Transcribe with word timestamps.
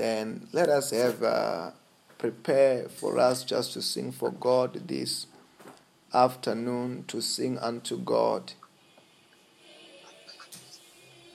then 0.00 0.48
let 0.52 0.70
us 0.70 0.92
have 0.92 1.22
uh, 1.22 1.72
prepare 2.16 2.88
for 2.88 3.18
us 3.18 3.44
just 3.44 3.74
to 3.74 3.82
sing 3.82 4.10
for 4.10 4.30
God 4.30 4.88
this 4.88 5.26
afternoon 6.14 7.04
to 7.08 7.20
sing 7.20 7.58
unto 7.58 7.98
God. 7.98 8.54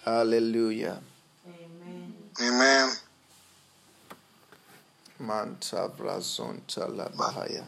Hallelujah. 0.04 1.00
Amen. 1.48 2.14
Amen. 2.42 2.90
Manta 5.20 5.88
brazonta 5.96 6.88
la 6.88 7.08
bahaya. 7.10 7.66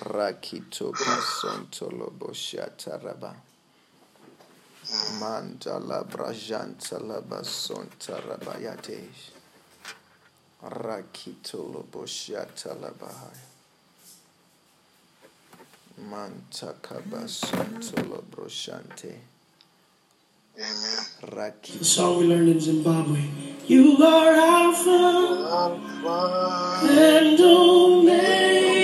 Rakito 0.00 0.92
pasonto 0.92 1.90
lobo 1.90 2.28
shataraba. 2.32 3.34
Manta 5.18 5.78
la 5.78 6.02
brajanta 6.04 7.00
la 7.00 7.22
basonta 7.22 8.20
rabayatesh. 8.20 9.41
Rakito 10.62 11.58
lobo 11.72 12.06
shata 12.06 12.74
la 12.80 12.90
bahaya. 12.90 13.50
Manta 16.08 16.74
kabasonto 16.80 17.96
lobo 18.08 18.46
shante. 18.48 19.12
Amen. 20.56 21.58
The 21.78 21.84
song 21.84 22.18
we 22.18 22.26
learned 22.26 22.48
in 22.50 22.60
Zimbabwe. 22.60 23.20
You 23.66 23.96
are 24.04 24.34
Alpha 24.34 25.48
Alpha 25.50 26.86
and 26.90 27.40
Omega. 27.40 28.82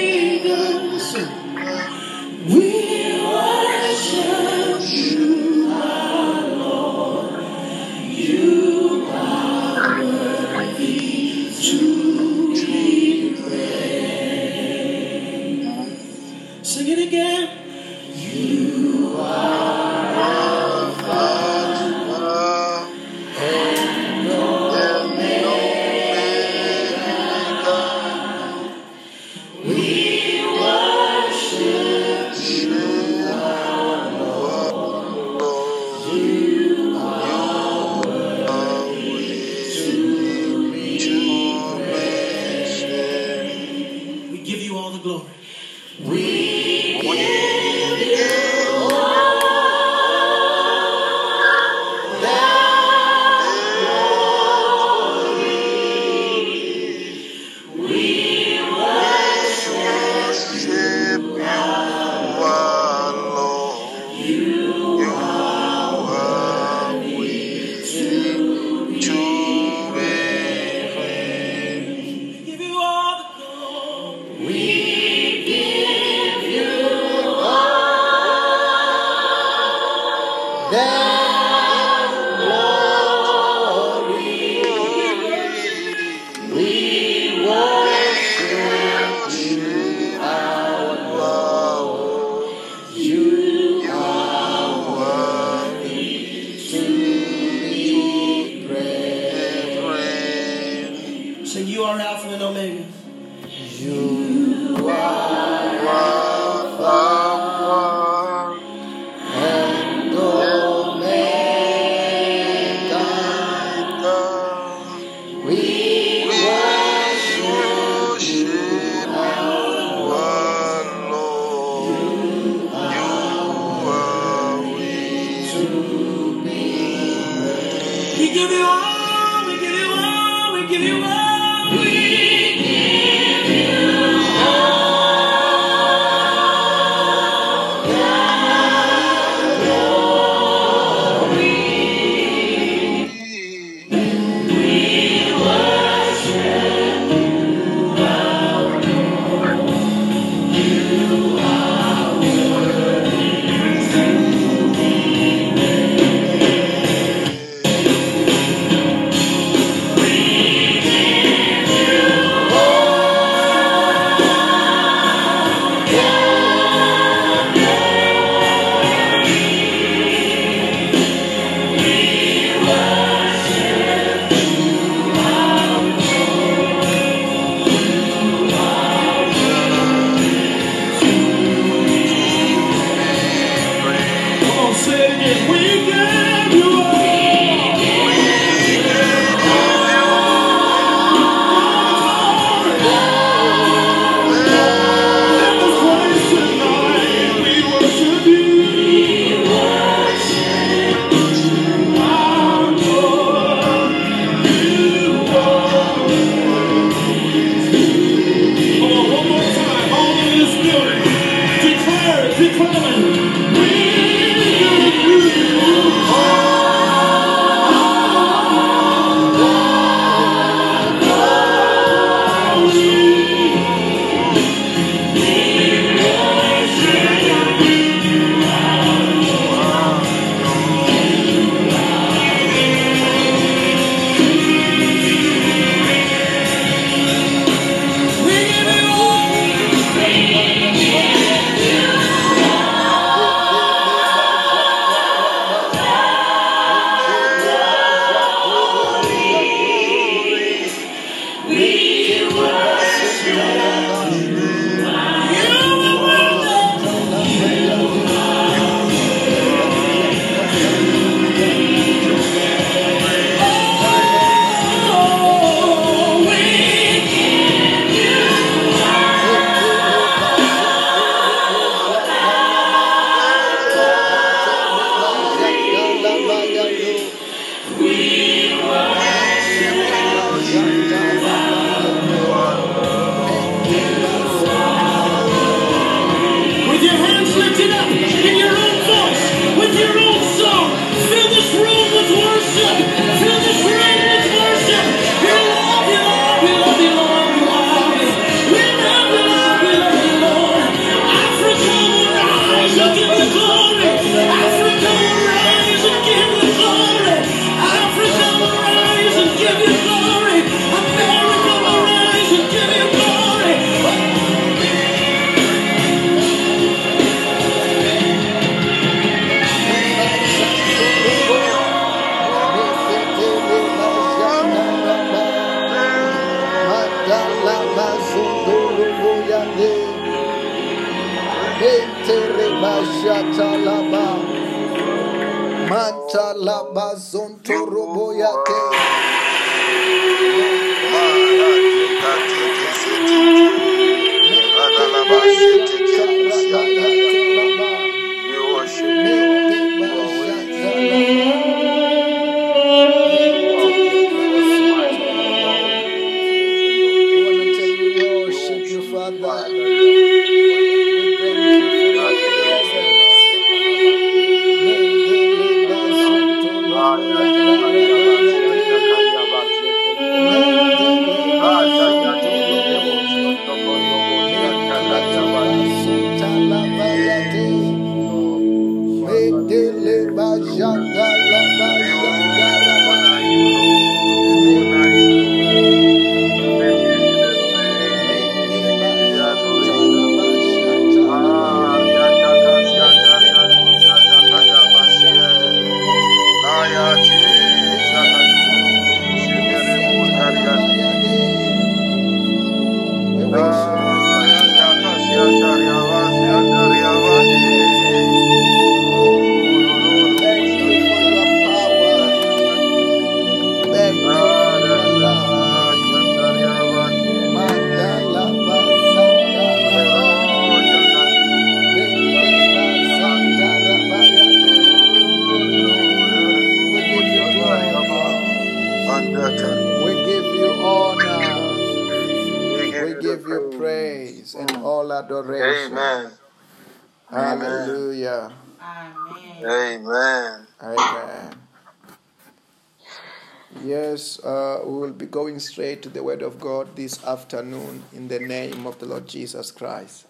This 446.78 447.04
afternoon 447.04 447.82
in 447.92 448.06
the 448.06 448.20
name 448.20 448.64
of 448.64 448.78
the 448.78 448.86
Lord 448.86 449.08
Jesus 449.08 449.50
Christ. 449.50 450.06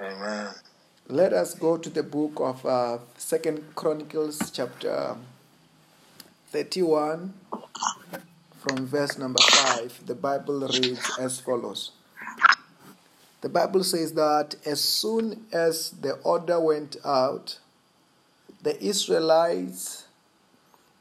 Amen. 0.00 0.48
Let 1.06 1.34
us 1.34 1.54
go 1.54 1.76
to 1.76 1.90
the 1.90 2.02
book 2.02 2.32
of 2.40 2.64
uh, 2.64 2.96
Second 3.18 3.74
Chronicles, 3.74 4.50
chapter 4.50 5.16
31, 6.48 7.34
from 8.56 8.86
verse 8.86 9.18
number 9.18 9.42
5. 9.42 10.06
The 10.06 10.14
Bible 10.14 10.60
reads 10.60 11.18
as 11.18 11.40
follows 11.40 11.90
The 13.42 13.50
Bible 13.50 13.84
says 13.84 14.14
that 14.14 14.56
as 14.64 14.80
soon 14.80 15.44
as 15.52 15.90
the 15.90 16.12
order 16.24 16.58
went 16.58 16.96
out, 17.04 17.58
the 18.62 18.82
Israelites 18.82 20.06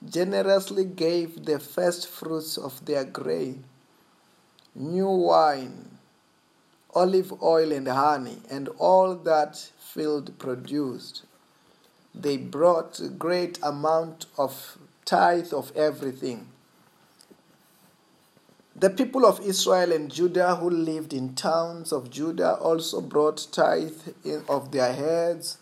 generously 0.05 0.83
gave 0.83 1.45
the 1.45 1.59
first 1.59 2.09
fruits 2.09 2.57
of 2.57 2.85
their 2.85 3.05
grain, 3.05 3.63
new 4.75 5.09
wine, 5.09 5.97
olive 6.93 7.41
oil, 7.41 7.71
and 7.71 7.87
honey, 7.87 8.37
and 8.49 8.67
all 8.77 9.15
that 9.15 9.55
field 9.79 10.37
produced. 10.39 11.23
They 12.13 12.37
brought 12.37 12.99
a 12.99 13.09
great 13.09 13.59
amount 13.61 14.25
of 14.37 14.77
tithe 15.05 15.53
of 15.53 15.75
everything. 15.75 16.47
The 18.75 18.89
people 18.89 19.25
of 19.25 19.41
Israel 19.41 19.91
and 19.91 20.09
Judah 20.09 20.55
who 20.55 20.69
lived 20.69 21.13
in 21.13 21.35
towns 21.35 21.91
of 21.91 22.09
Judah 22.09 22.53
also 22.53 23.01
brought 23.01 23.47
tithe 23.51 23.99
of 24.47 24.71
their 24.71 24.93
heads 24.93 25.57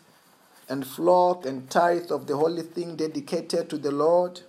and 0.69 0.85
flock 0.85 1.45
and 1.45 1.69
tithe 1.69 2.11
of 2.11 2.27
the 2.27 2.37
holy 2.37 2.61
thing 2.61 2.95
dedicated 2.95 3.69
to 3.69 3.77
the 3.77 3.91
Lord 3.91 4.41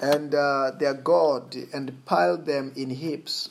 and 0.00 0.34
uh, 0.34 0.72
their 0.78 0.94
God 0.94 1.56
and 1.72 2.04
piled 2.04 2.46
them 2.46 2.72
in 2.76 2.90
heaps. 2.90 3.50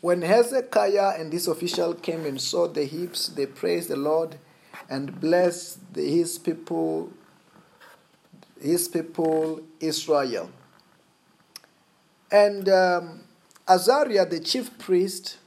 When 0.00 0.22
Hezekiah 0.22 1.14
and 1.18 1.32
his 1.32 1.48
official 1.48 1.94
came 1.94 2.26
and 2.26 2.40
saw 2.40 2.68
the 2.68 2.84
heaps, 2.84 3.28
they 3.28 3.46
praised 3.46 3.88
the 3.88 3.96
Lord 3.96 4.36
and 4.88 5.18
blessed 5.20 5.78
his 5.94 6.38
people, 6.38 7.10
his 8.60 8.86
people 8.86 9.62
Israel. 9.80 10.50
And 12.30 12.68
um, 12.68 13.20
Azariah, 13.66 14.26
the 14.26 14.40
chief 14.40 14.76
priest, 14.78 15.38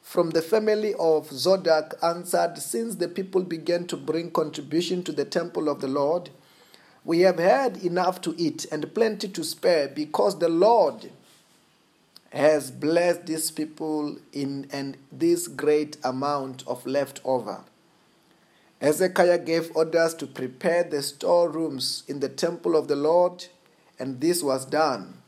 from 0.00 0.30
the 0.30 0.42
family 0.42 0.94
of 0.94 1.28
Zodok 1.30 1.94
answered, 2.02 2.58
Since 2.58 2.96
the 2.96 3.08
people 3.08 3.42
began 3.42 3.86
to 3.86 3.96
bring 3.96 4.30
contribution 4.30 5.02
to 5.04 5.12
the 5.12 5.24
temple 5.24 5.68
of 5.68 5.80
the 5.80 5.88
Lord, 5.88 6.30
we 7.04 7.20
have 7.20 7.38
had 7.38 7.78
enough 7.78 8.20
to 8.22 8.34
eat 8.38 8.66
and 8.70 8.94
plenty 8.94 9.28
to 9.28 9.44
spare, 9.44 9.88
because 9.88 10.38
the 10.38 10.48
Lord 10.48 11.10
has 12.30 12.70
blessed 12.70 13.26
these 13.26 13.50
people 13.50 14.16
in 14.32 14.66
and 14.72 14.96
this 15.10 15.48
great 15.48 15.96
amount 16.02 16.66
of 16.66 16.86
leftover. 16.86 17.60
Hezekiah 18.80 19.38
gave 19.38 19.76
orders 19.76 20.14
to 20.14 20.26
prepare 20.26 20.82
the 20.82 21.02
storerooms 21.02 22.04
in 22.08 22.20
the 22.20 22.28
temple 22.28 22.74
of 22.74 22.88
the 22.88 22.96
Lord, 22.96 23.46
and 23.98 24.20
this 24.20 24.42
was 24.42 24.64
done. 24.64 25.18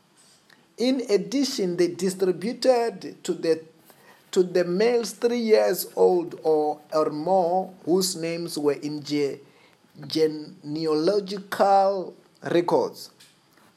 In 0.77 1.03
addition, 1.09 1.77
they 1.77 1.87
distributed 1.87 3.23
to 3.23 3.33
the 3.33 3.63
to 4.31 4.43
the 4.43 4.65
males 4.65 5.11
three 5.11 5.39
years 5.39 5.87
old 5.95 6.37
or, 6.43 6.81
or 6.91 7.09
more 7.09 7.73
whose 7.85 8.17
names 8.17 8.57
were 8.57 8.73
in 8.73 9.01
genealogical 10.07 12.15
records, 12.51 13.11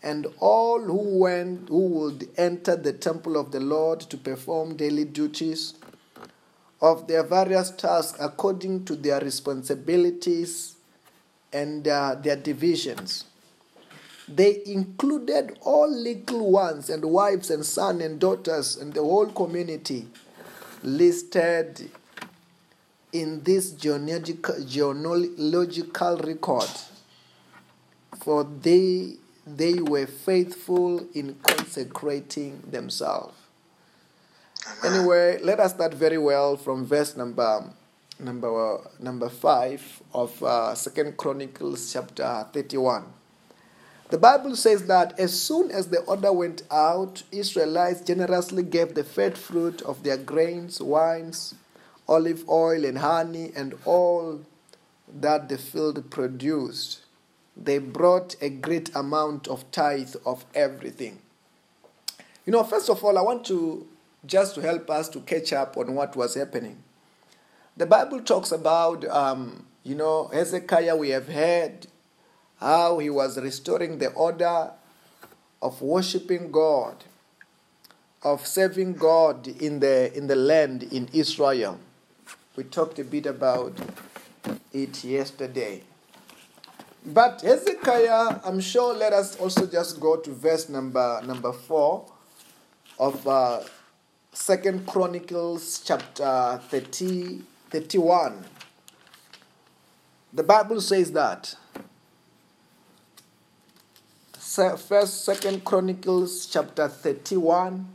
and 0.02 0.26
all 0.38 0.80
who 0.80 1.18
went 1.18 1.68
who 1.68 1.86
would 1.86 2.28
enter 2.36 2.76
the 2.76 2.92
temple 2.92 3.36
of 3.36 3.52
the 3.52 3.60
Lord 3.60 4.00
to 4.00 4.16
perform 4.16 4.76
daily 4.76 5.04
duties 5.04 5.74
of 6.80 7.08
their 7.08 7.24
various 7.24 7.70
tasks 7.70 8.16
according 8.20 8.84
to 8.84 8.94
their 8.94 9.20
responsibilities 9.20 10.76
and 11.52 11.88
uh, 11.88 12.14
their 12.14 12.36
divisions. 12.36 13.24
They 14.28 14.62
included 14.66 15.58
all 15.62 15.90
little 15.90 16.50
ones 16.50 16.90
and 16.90 17.04
wives 17.04 17.50
and 17.50 17.64
sons 17.64 18.02
and 18.02 18.20
daughters 18.20 18.76
and 18.76 18.92
the 18.92 19.02
whole 19.02 19.26
community 19.26 20.06
listed 20.82 21.90
in 23.12 23.42
this 23.42 23.72
genealogical, 23.72 24.62
genealogical 24.64 26.16
record, 26.18 26.68
for 28.20 28.44
they, 28.44 29.14
they 29.46 29.80
were 29.80 30.06
faithful 30.06 31.06
in 31.14 31.34
consecrating 31.42 32.60
themselves. 32.70 33.34
Anyway, 34.84 35.38
let 35.42 35.60
us 35.60 35.72
start 35.72 35.94
very 35.94 36.18
well 36.18 36.56
from 36.56 36.84
verse 36.84 37.16
number 37.16 37.64
number 38.20 38.80
number 38.98 39.28
five 39.28 40.02
of 40.12 40.42
uh, 40.42 40.74
Second 40.74 41.16
Chronicles 41.16 41.92
chapter 41.92 42.46
thirty-one. 42.52 43.04
The 44.10 44.18
Bible 44.18 44.56
says 44.56 44.86
that 44.86 45.18
as 45.18 45.40
soon 45.40 45.70
as 45.70 45.88
the 45.88 46.00
order 46.00 46.32
went 46.32 46.62
out, 46.70 47.22
Israelites 47.30 48.00
generously 48.00 48.62
gave 48.62 48.94
the 48.94 49.04
first 49.04 49.36
fruit 49.36 49.80
of 49.82 50.02
their 50.02 50.16
grains, 50.16 50.82
wines, 50.82 51.54
olive 52.08 52.48
oil, 52.48 52.84
and 52.84 52.98
honey, 52.98 53.52
and 53.54 53.74
all 53.84 54.40
that 55.12 55.48
the 55.48 55.58
field 55.58 56.10
produced. 56.10 57.00
They 57.56 57.78
brought 57.78 58.36
a 58.40 58.48
great 58.48 58.94
amount 58.94 59.48
of 59.48 59.70
tithe 59.70 60.14
of 60.24 60.44
everything. 60.54 61.18
You 62.46 62.52
know, 62.52 62.62
first 62.64 62.88
of 62.88 63.02
all, 63.04 63.18
I 63.18 63.22
want 63.22 63.44
to 63.46 63.86
just 64.26 64.54
to 64.54 64.60
help 64.60 64.90
us 64.90 65.08
to 65.10 65.20
catch 65.20 65.52
up 65.52 65.76
on 65.76 65.94
what 65.94 66.16
was 66.16 66.34
happening. 66.34 66.82
the 67.76 67.86
Bible 67.86 68.20
talks 68.20 68.50
about, 68.50 69.04
um, 69.06 69.64
you 69.84 69.94
know, 69.94 70.26
Hezekiah, 70.32 70.96
we 70.96 71.10
have 71.10 71.28
heard 71.28 71.86
how 72.58 72.98
he 72.98 73.08
was 73.08 73.38
restoring 73.38 73.98
the 73.98 74.08
order 74.10 74.72
of 75.62 75.80
worshiping 75.80 76.50
God, 76.50 77.04
of 78.22 78.46
serving 78.46 78.94
God 78.94 79.46
in 79.46 79.78
the, 79.78 80.12
in 80.16 80.26
the 80.26 80.34
land 80.34 80.82
in 80.82 81.08
Israel. 81.12 81.78
We 82.58 82.64
talked 82.64 82.98
a 82.98 83.04
bit 83.04 83.26
about 83.26 83.78
it 84.72 85.04
yesterday. 85.04 85.80
But 87.06 87.40
Hezekiah, 87.42 88.40
I'm 88.44 88.58
sure, 88.58 88.94
let 88.94 89.12
us 89.12 89.36
also 89.36 89.64
just 89.64 90.00
go 90.00 90.16
to 90.16 90.32
verse 90.32 90.68
number 90.68 91.22
number 91.24 91.52
four 91.52 92.06
of 92.98 93.24
uh, 93.28 93.60
Second 94.32 94.88
Chronicles 94.88 95.82
chapter 95.84 96.60
30, 96.68 97.42
31. 97.70 98.44
The 100.32 100.42
Bible 100.42 100.80
says 100.80 101.12
that. 101.12 101.54
First, 104.34 105.24
Second 105.24 105.64
Chronicles 105.64 106.46
chapter 106.46 106.88
31, 106.88 107.86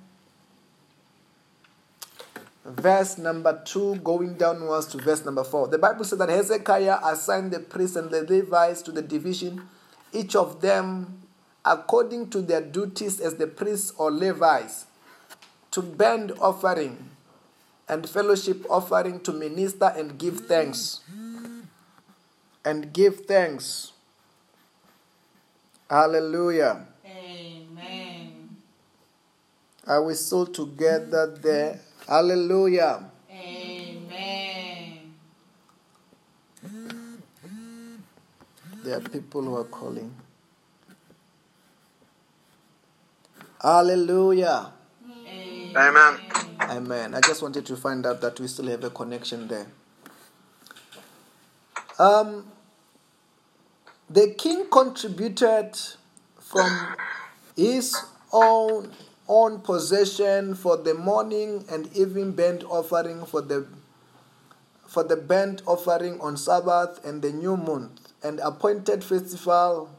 verse 2.65 3.17
number 3.17 3.61
2, 3.65 3.95
going 3.97 4.35
downwards 4.35 4.87
to 4.87 4.97
verse 4.97 5.25
number 5.25 5.43
4. 5.43 5.67
The 5.67 5.77
Bible 5.77 6.05
says 6.05 6.19
that 6.19 6.29
Hezekiah 6.29 6.99
assigned 7.03 7.51
the 7.51 7.59
priests 7.59 7.95
and 7.95 8.09
the 8.09 8.23
Levites 8.23 8.81
to 8.83 8.91
the 8.91 9.01
division, 9.01 9.67
each 10.11 10.35
of 10.35 10.61
them 10.61 11.19
according 11.65 12.29
to 12.29 12.41
their 12.41 12.61
duties 12.61 13.19
as 13.19 13.35
the 13.35 13.47
priests 13.47 13.93
or 13.97 14.11
Levites, 14.11 14.85
to 15.71 15.81
burn 15.81 16.31
offering 16.39 17.09
and 17.87 18.07
fellowship 18.07 18.65
offering 18.69 19.19
to 19.21 19.31
minister 19.31 19.91
and 19.95 20.17
give 20.17 20.41
thanks. 20.41 21.01
And 22.65 22.93
give 22.93 23.25
thanks. 23.25 23.91
Hallelujah. 25.89 26.85
Amen. 27.05 28.57
Are 29.85 30.03
we 30.03 30.13
still 30.13 30.45
together 30.45 31.27
there? 31.27 31.81
Hallelujah. 32.07 33.09
Amen. 33.31 35.13
There 38.83 38.97
are 38.97 39.01
people 39.01 39.41
who 39.43 39.55
are 39.55 39.63
calling. 39.63 40.13
Hallelujah. 43.61 44.73
Amen. 45.75 46.19
Amen. 46.61 47.15
I 47.15 47.21
just 47.21 47.41
wanted 47.41 47.65
to 47.67 47.77
find 47.77 48.05
out 48.05 48.19
that 48.21 48.39
we 48.39 48.47
still 48.47 48.67
have 48.67 48.83
a 48.83 48.89
connection 48.89 49.47
there. 49.47 49.67
Um, 51.97 52.45
the 54.09 54.33
king 54.37 54.65
contributed 54.69 55.77
from 56.39 56.95
his 57.55 57.95
own 58.31 58.91
own 59.33 59.59
possession 59.61 60.53
for 60.53 60.77
the 60.77 60.93
morning 60.93 61.65
and 61.71 61.91
evening 61.97 62.31
burnt 62.33 62.63
offering 62.65 63.25
for 63.25 63.41
the 63.41 63.65
for 64.87 65.03
the 65.03 65.15
burnt 65.15 65.63
offering 65.65 66.21
on 66.21 66.37
Sabbath 66.37 67.03
and 67.03 67.23
the 67.23 67.31
new 67.31 67.57
moon 67.57 67.89
and 68.21 68.39
appointed 68.41 69.03
festival 69.03 69.89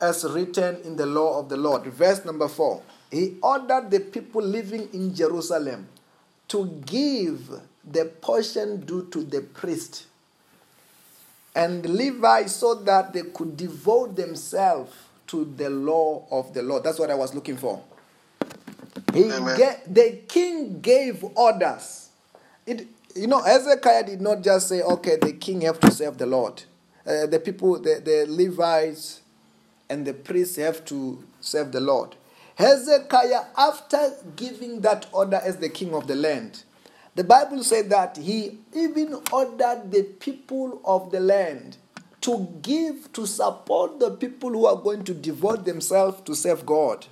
as 0.00 0.24
written 0.24 0.76
in 0.82 0.94
the 0.94 1.04
law 1.04 1.40
of 1.40 1.48
the 1.48 1.56
Lord. 1.56 1.82
Verse 1.86 2.24
number 2.24 2.46
4. 2.46 2.80
He 3.10 3.38
ordered 3.42 3.90
the 3.90 3.98
people 3.98 4.42
living 4.42 4.88
in 4.92 5.12
Jerusalem 5.12 5.88
to 6.46 6.66
give 6.86 7.50
the 7.84 8.04
portion 8.04 8.80
due 8.86 9.08
to 9.10 9.24
the 9.24 9.40
priest 9.40 10.06
and 11.56 11.84
Levi 11.88 12.46
so 12.46 12.74
that 12.74 13.12
they 13.12 13.22
could 13.22 13.56
devote 13.56 14.14
themselves 14.14 14.92
to 15.28 15.44
the 15.56 15.70
law 15.70 16.26
of 16.30 16.52
the 16.54 16.62
Lord. 16.62 16.84
That's 16.84 16.98
what 16.98 17.10
I 17.10 17.14
was 17.14 17.34
looking 17.34 17.56
for. 17.56 17.82
He 19.12 19.22
ga- 19.56 19.80
the 19.86 20.22
king 20.28 20.80
gave 20.80 21.24
orders. 21.36 22.08
It, 22.66 22.86
you 23.14 23.26
know, 23.26 23.42
Hezekiah 23.42 24.04
did 24.06 24.20
not 24.20 24.42
just 24.42 24.68
say, 24.68 24.82
okay, 24.82 25.16
the 25.16 25.32
king 25.32 25.60
have 25.62 25.78
to 25.80 25.90
serve 25.90 26.18
the 26.18 26.26
Lord. 26.26 26.62
Uh, 27.06 27.26
the 27.26 27.38
people, 27.38 27.78
the, 27.78 28.00
the 28.04 28.26
Levites 28.28 29.20
and 29.88 30.06
the 30.06 30.14
priests 30.14 30.56
have 30.56 30.84
to 30.86 31.22
serve 31.40 31.72
the 31.72 31.80
Lord. 31.80 32.16
Hezekiah, 32.56 33.44
after 33.56 34.12
giving 34.36 34.80
that 34.80 35.06
order 35.12 35.40
as 35.42 35.56
the 35.58 35.68
king 35.68 35.94
of 35.94 36.06
the 36.06 36.14
land, 36.14 36.64
the 37.14 37.24
Bible 37.24 37.62
said 37.62 37.90
that 37.90 38.16
he 38.16 38.58
even 38.74 39.20
ordered 39.32 39.90
the 39.90 40.02
people 40.02 40.80
of 40.84 41.10
the 41.12 41.20
land 41.20 41.76
to 42.24 42.48
give, 42.62 43.12
to 43.12 43.26
support 43.26 44.00
the 44.00 44.10
people 44.10 44.48
who 44.48 44.64
are 44.64 44.76
going 44.76 45.04
to 45.04 45.12
devote 45.12 45.66
themselves 45.66 46.22
to 46.22 46.34
serve 46.34 46.64
God. 46.64 47.06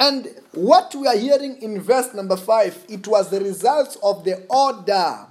And 0.00 0.28
what 0.50 0.92
we 0.92 1.06
are 1.06 1.16
hearing 1.16 1.62
in 1.62 1.80
verse 1.80 2.12
number 2.12 2.36
5, 2.36 2.86
it 2.88 3.06
was 3.06 3.30
the 3.30 3.38
results 3.38 3.96
of 4.02 4.24
the 4.24 4.44
order 4.50 5.26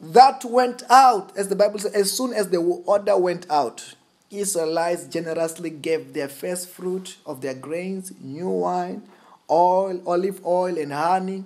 that 0.00 0.42
went 0.42 0.84
out, 0.88 1.36
as 1.36 1.50
the 1.50 1.56
Bible 1.56 1.80
says, 1.80 1.92
as 1.92 2.16
soon 2.16 2.32
as 2.32 2.48
the 2.48 2.60
order 2.86 3.18
went 3.18 3.44
out, 3.50 3.94
Israelites 4.30 5.04
generously 5.04 5.68
gave 5.68 6.14
their 6.14 6.28
first 6.28 6.70
fruit 6.70 7.18
of 7.26 7.42
their 7.42 7.54
grains, 7.54 8.10
new 8.22 8.48
wine, 8.48 9.02
oil, 9.50 10.00
olive 10.06 10.46
oil, 10.46 10.78
and 10.78 10.94
honey, 10.94 11.44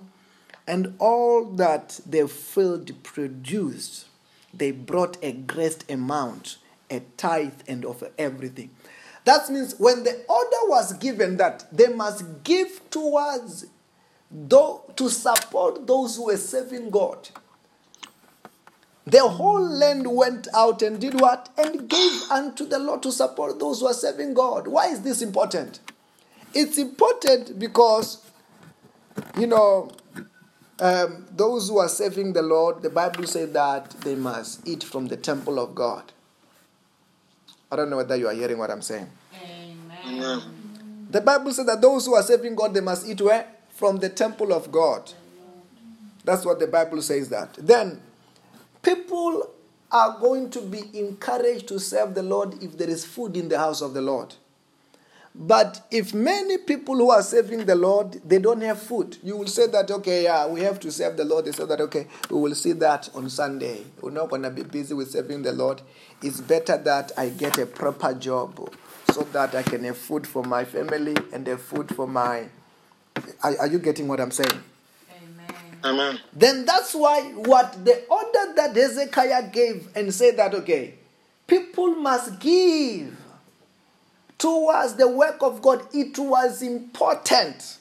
and 0.69 0.95
all 1.01 1.45
that 1.45 1.99
the 2.07 2.29
field 2.29 2.93
produced. 3.03 4.07
They 4.55 4.71
brought 4.71 5.17
a 5.23 5.33
great 5.33 5.91
amount, 5.91 6.59
a 6.91 7.01
tithe, 7.17 7.61
and 7.67 7.85
of 7.85 8.05
everything. 8.19 8.71
That 9.25 9.49
means 9.51 9.75
when 9.79 10.03
the 10.05 10.25
order 10.29 10.57
was 10.69 10.95
given 10.95 11.37
that 11.37 11.67
they 11.73 11.89
must 11.89 12.45
give 12.45 12.81
towards 12.91 13.67
though 14.31 14.83
to 14.97 15.11
support 15.11 15.87
those 15.87 16.17
who 16.17 16.27
were 16.27 16.37
serving 16.37 16.91
God. 16.91 17.29
The 19.05 19.21
whole 19.21 19.61
land 19.61 20.07
went 20.07 20.49
out 20.55 20.81
and 20.81 21.01
did 21.01 21.21
what? 21.21 21.49
And 21.59 21.89
gave 21.89 22.23
unto 22.31 22.67
the 22.67 22.79
Lord 22.79 23.03
to 23.03 23.13
support 23.13 23.59
those 23.59 23.81
who 23.81 23.87
are 23.89 23.95
serving 23.95 24.35
God. 24.35 24.69
Why 24.69 24.87
is 24.87 25.03
this 25.03 25.23
important? 25.23 25.81
It's 26.55 26.79
important 26.79 27.59
because, 27.59 28.25
you 29.39 29.47
know, 29.47 29.91
um, 30.83 31.27
those 31.31 31.69
who 31.69 31.79
are 31.79 31.89
serving 31.89 32.33
the 32.33 32.43
Lord, 32.43 32.83
the 32.83 32.91
Bible 32.91 33.25
says 33.25 33.53
that 33.53 33.93
they 34.01 34.17
must 34.17 34.67
eat 34.67 34.83
from 34.83 35.07
the 35.07 35.17
temple 35.17 35.61
of 35.61 35.77
God. 35.77 36.11
I 37.71 37.77
don't 37.77 37.89
know 37.89 37.99
whether 37.99 38.17
you 38.17 38.27
are 38.27 38.35
hearing 38.35 38.59
what 38.59 38.69
I'm 38.69 38.83
saying. 38.83 39.09
Amen. 40.05 40.43
The 41.09 41.21
Bible 41.21 41.53
says 41.53 41.67
that 41.67 41.81
those 41.81 42.07
who 42.07 42.15
are 42.15 42.23
serving 42.23 42.57
God, 42.57 42.75
they 42.75 42.81
must 42.81 43.07
eat 43.07 43.21
where? 43.21 43.47
From 43.71 43.99
the 43.99 44.09
temple 44.09 44.53
of 44.53 44.73
God. 44.73 45.13
That's 46.25 46.45
what 46.45 46.59
the 46.59 46.67
Bible 46.67 47.01
says 47.01 47.29
that. 47.29 47.55
Then, 47.55 48.01
people 48.83 49.51
are 49.93 50.19
going 50.19 50.51
to 50.51 50.63
be 50.63 50.83
encouraged 50.99 51.69
to 51.69 51.79
serve 51.79 52.17
the 52.17 52.25
Lord 52.25 52.61
if 52.61 52.77
there 52.77 52.91
is 52.91 53.05
food 53.05 53.37
in 53.37 53.49
the 53.49 53.59
house 53.59 53.83
of 53.83 53.95
the 53.95 54.03
Lord. 54.03 54.35
But 55.35 55.87
if 55.91 56.13
many 56.13 56.59
people 56.59 56.95
who 56.97 57.11
are 57.11 57.23
serving 57.23 57.65
the 57.65 57.75
Lord, 57.75 58.21
they 58.25 58.39
don't 58.39 58.61
have 58.61 58.81
food, 58.83 59.17
you 59.23 59.37
will 59.37 59.47
say 59.47 59.67
that, 59.69 59.91
okay, 59.91 60.25
yeah, 60.25 60.47
we 60.47 60.61
have 60.61 60.79
to 60.81 60.93
serve 60.93 61.17
the 61.17 61.25
Lord. 61.25 61.47
They 61.47 61.53
say 61.53 61.65
that, 61.65 61.81
okay, 61.81 62.07
we 62.31 62.39
will 62.39 62.55
see 62.55 62.73
that 62.73 63.09
on 63.15 63.31
Sunday. 63.31 63.83
We're 64.03 64.11
not 64.11 64.29
going 64.29 64.43
to 64.43 64.51
be 64.51 64.63
busy 64.63 64.93
with 64.93 65.11
serving 65.11 65.43
the 65.43 65.53
Lord. 65.53 65.81
It's 66.23 66.41
better 66.41 66.77
that 66.77 67.13
I 67.17 67.31
get 67.31 67.57
a 67.57 67.65
proper 67.65 68.13
job 68.13 68.75
so 69.11 69.23
that 69.33 69.55
I 69.55 69.63
can 69.63 69.85
have 69.85 69.97
food 69.97 70.27
for 70.27 70.45
my 70.45 70.65
family 70.67 71.17
and 71.33 71.47
have 71.47 71.63
food 71.63 71.95
for 71.95 72.07
my. 72.07 72.49
Are, 73.43 73.57
are 73.61 73.67
you 73.67 73.79
getting 73.79 74.09
what 74.09 74.21
I'm 74.21 74.31
saying? 74.31 74.63
Amen. 75.11 75.55
Amen. 75.83 76.21
Then 76.35 76.67
that's 76.67 76.95
why 76.95 77.23
what 77.33 77.85
the 77.85 78.05
order 78.11 78.55
that 78.57 78.77
Hezekiah 78.77 79.51
gave 79.51 79.89
and 79.97 80.13
said 80.13 80.37
that, 80.37 80.55
okay, 80.55 80.95
people 81.47 81.95
must 81.95 82.39
give 82.39 83.17
towards 84.43 84.95
the 84.95 85.07
work 85.07 85.41
of 85.41 85.63
God, 85.63 85.87
it 85.95 86.19
was 86.19 86.63
important. 86.63 87.79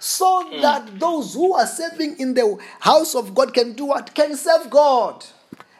So 0.00 0.50
that 0.60 0.98
those 0.98 1.34
who 1.34 1.54
are 1.54 1.66
serving 1.66 2.18
in 2.18 2.34
the 2.34 2.58
house 2.80 3.14
of 3.14 3.32
God 3.32 3.54
can 3.54 3.74
do 3.74 3.86
what? 3.86 4.12
Can 4.12 4.36
serve 4.36 4.68
God, 4.70 5.24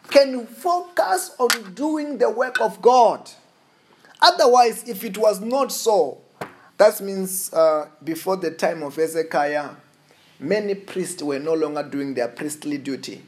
can 0.09 0.47
focus 0.47 1.35
on 1.37 1.73
doing 1.73 2.17
the 2.17 2.29
work 2.29 2.61
of 2.61 2.81
God. 2.81 3.29
Otherwise, 4.21 4.87
if 4.87 5.03
it 5.03 5.17
was 5.17 5.41
not 5.41 5.71
so, 5.71 6.21
that 6.77 7.01
means 7.01 7.53
uh, 7.53 7.89
before 8.01 8.37
the 8.37 8.51
time 8.51 8.83
of 8.83 8.95
Hezekiah, 8.95 9.71
many 10.39 10.75
priests 10.75 11.21
were 11.21 11.39
no 11.39 11.53
longer 11.53 11.83
doing 11.83 12.13
their 12.13 12.29
priestly 12.29 12.77
duty. 12.77 13.21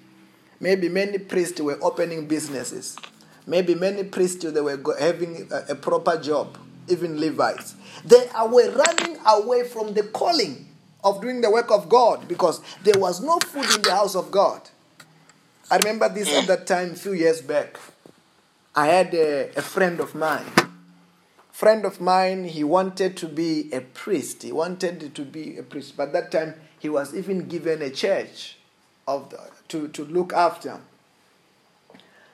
Maybe 0.61 0.87
many 0.87 1.17
priests 1.17 1.59
were 1.59 1.77
opening 1.81 2.27
businesses. 2.27 2.97
Maybe 3.45 3.75
many 3.75 4.03
priests 4.03 4.43
they 4.43 4.61
were 4.61 4.79
having 4.97 5.49
a, 5.51 5.73
a 5.73 5.75
proper 5.75 6.17
job, 6.17 6.57
even 6.89 7.19
Levites. 7.19 7.75
They 8.05 8.27
uh, 8.29 8.47
were 8.47 8.71
running 8.71 9.17
away 9.25 9.63
from 9.67 9.93
the 9.93 10.03
calling. 10.03 10.67
of 11.03 11.21
doing 11.21 11.41
the 11.41 11.49
work 11.49 11.71
of 11.71 11.87
God 11.89 12.27
because 12.27 12.59
there 12.83 12.99
was 12.99 13.21
no 13.21 13.37
food 13.39 13.65
in 13.75 13.81
the 13.81 13.91
house 13.91 14.15
of 14.15 14.31
God. 14.31 14.61
I 15.69 15.77
remember 15.77 16.09
this 16.09 16.33
at 16.33 16.47
that 16.47 16.67
time, 16.67 16.91
a 16.91 16.95
few 16.95 17.13
years 17.13 17.41
back. 17.41 17.77
I 18.75 18.87
had 18.87 19.13
a, 19.13 19.49
a 19.55 19.61
friend 19.61 19.99
of 19.99 20.15
mine. 20.15 20.45
Friend 21.51 21.85
of 21.85 21.99
mine, 21.99 22.45
he 22.45 22.63
wanted 22.63 23.17
to 23.17 23.27
be 23.27 23.71
a 23.73 23.81
priest. 23.81 24.43
He 24.43 24.51
wanted 24.51 25.15
to 25.15 25.21
be 25.23 25.57
a 25.57 25.63
priest, 25.63 25.97
but 25.97 26.13
that 26.13 26.31
time 26.31 26.53
he 26.77 26.89
was 26.89 27.15
even 27.15 27.47
given 27.47 27.81
a 27.81 27.89
church 27.89 28.57
of 29.07 29.29
the, 29.29 29.39
to, 29.69 29.87
to 29.89 30.05
look 30.05 30.33
after. 30.33 30.79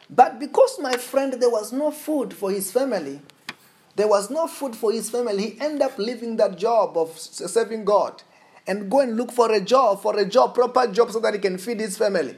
But 0.09 0.39
because 0.39 0.77
my 0.79 0.93
friend, 0.97 1.33
there 1.33 1.49
was 1.49 1.71
no 1.71 1.91
food 1.91 2.33
for 2.33 2.51
his 2.51 2.71
family, 2.71 3.21
there 3.95 4.07
was 4.07 4.29
no 4.29 4.47
food 4.47 4.75
for 4.75 4.91
his 4.91 5.09
family, 5.09 5.51
he 5.51 5.61
ended 5.61 5.81
up 5.81 5.97
leaving 5.97 6.37
that 6.37 6.57
job 6.57 6.97
of 6.97 7.17
serving 7.17 7.85
God 7.85 8.23
and 8.65 8.89
go 8.89 9.01
and 9.01 9.15
look 9.17 9.31
for 9.31 9.51
a 9.51 9.61
job, 9.61 10.01
for 10.01 10.17
a 10.17 10.25
job, 10.25 10.55
proper 10.55 10.87
job, 10.87 11.11
so 11.11 11.19
that 11.19 11.33
he 11.33 11.39
can 11.39 11.57
feed 11.57 11.79
his 11.79 11.97
family. 11.97 12.37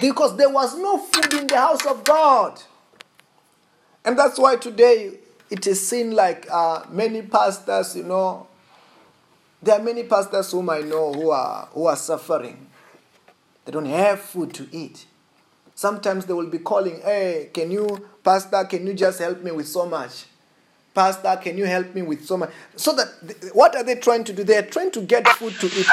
Because 0.00 0.36
there 0.36 0.48
was 0.48 0.76
no 0.78 0.98
food 0.98 1.34
in 1.34 1.46
the 1.46 1.56
house 1.56 1.84
of 1.84 2.04
God. 2.04 2.62
And 4.04 4.18
that's 4.18 4.38
why 4.38 4.56
today 4.56 5.18
it 5.50 5.66
is 5.66 5.86
seen 5.86 6.12
like 6.12 6.46
uh, 6.50 6.84
many 6.90 7.22
pastors, 7.22 7.96
you 7.96 8.04
know, 8.04 8.46
there 9.62 9.78
are 9.78 9.82
many 9.82 10.04
pastors 10.04 10.50
whom 10.52 10.70
I 10.70 10.80
know 10.80 11.12
who 11.12 11.30
are, 11.30 11.68
who 11.72 11.86
are 11.86 11.96
suffering. 11.96 12.66
They 13.64 13.72
don't 13.72 13.86
have 13.86 14.20
food 14.20 14.52
to 14.54 14.68
eat. 14.70 15.06
Sometimes 15.74 16.26
they 16.26 16.32
will 16.32 16.48
be 16.48 16.58
calling, 16.58 17.00
hey, 17.02 17.50
can 17.52 17.70
you, 17.70 18.08
Pastor, 18.22 18.64
can 18.64 18.86
you 18.86 18.94
just 18.94 19.18
help 19.18 19.42
me 19.42 19.50
with 19.50 19.66
so 19.66 19.86
much? 19.86 20.26
Pastor, 20.94 21.36
can 21.42 21.58
you 21.58 21.64
help 21.66 21.92
me 21.94 22.02
with 22.02 22.24
so 22.24 22.36
much? 22.36 22.50
So 22.76 22.94
that, 22.94 23.50
what 23.52 23.74
are 23.74 23.82
they 23.82 23.96
trying 23.96 24.22
to 24.24 24.32
do? 24.32 24.44
They 24.44 24.56
are 24.56 24.62
trying 24.62 24.92
to 24.92 25.00
get 25.00 25.26
food 25.28 25.52
to 25.54 25.66
eat. 25.66 25.86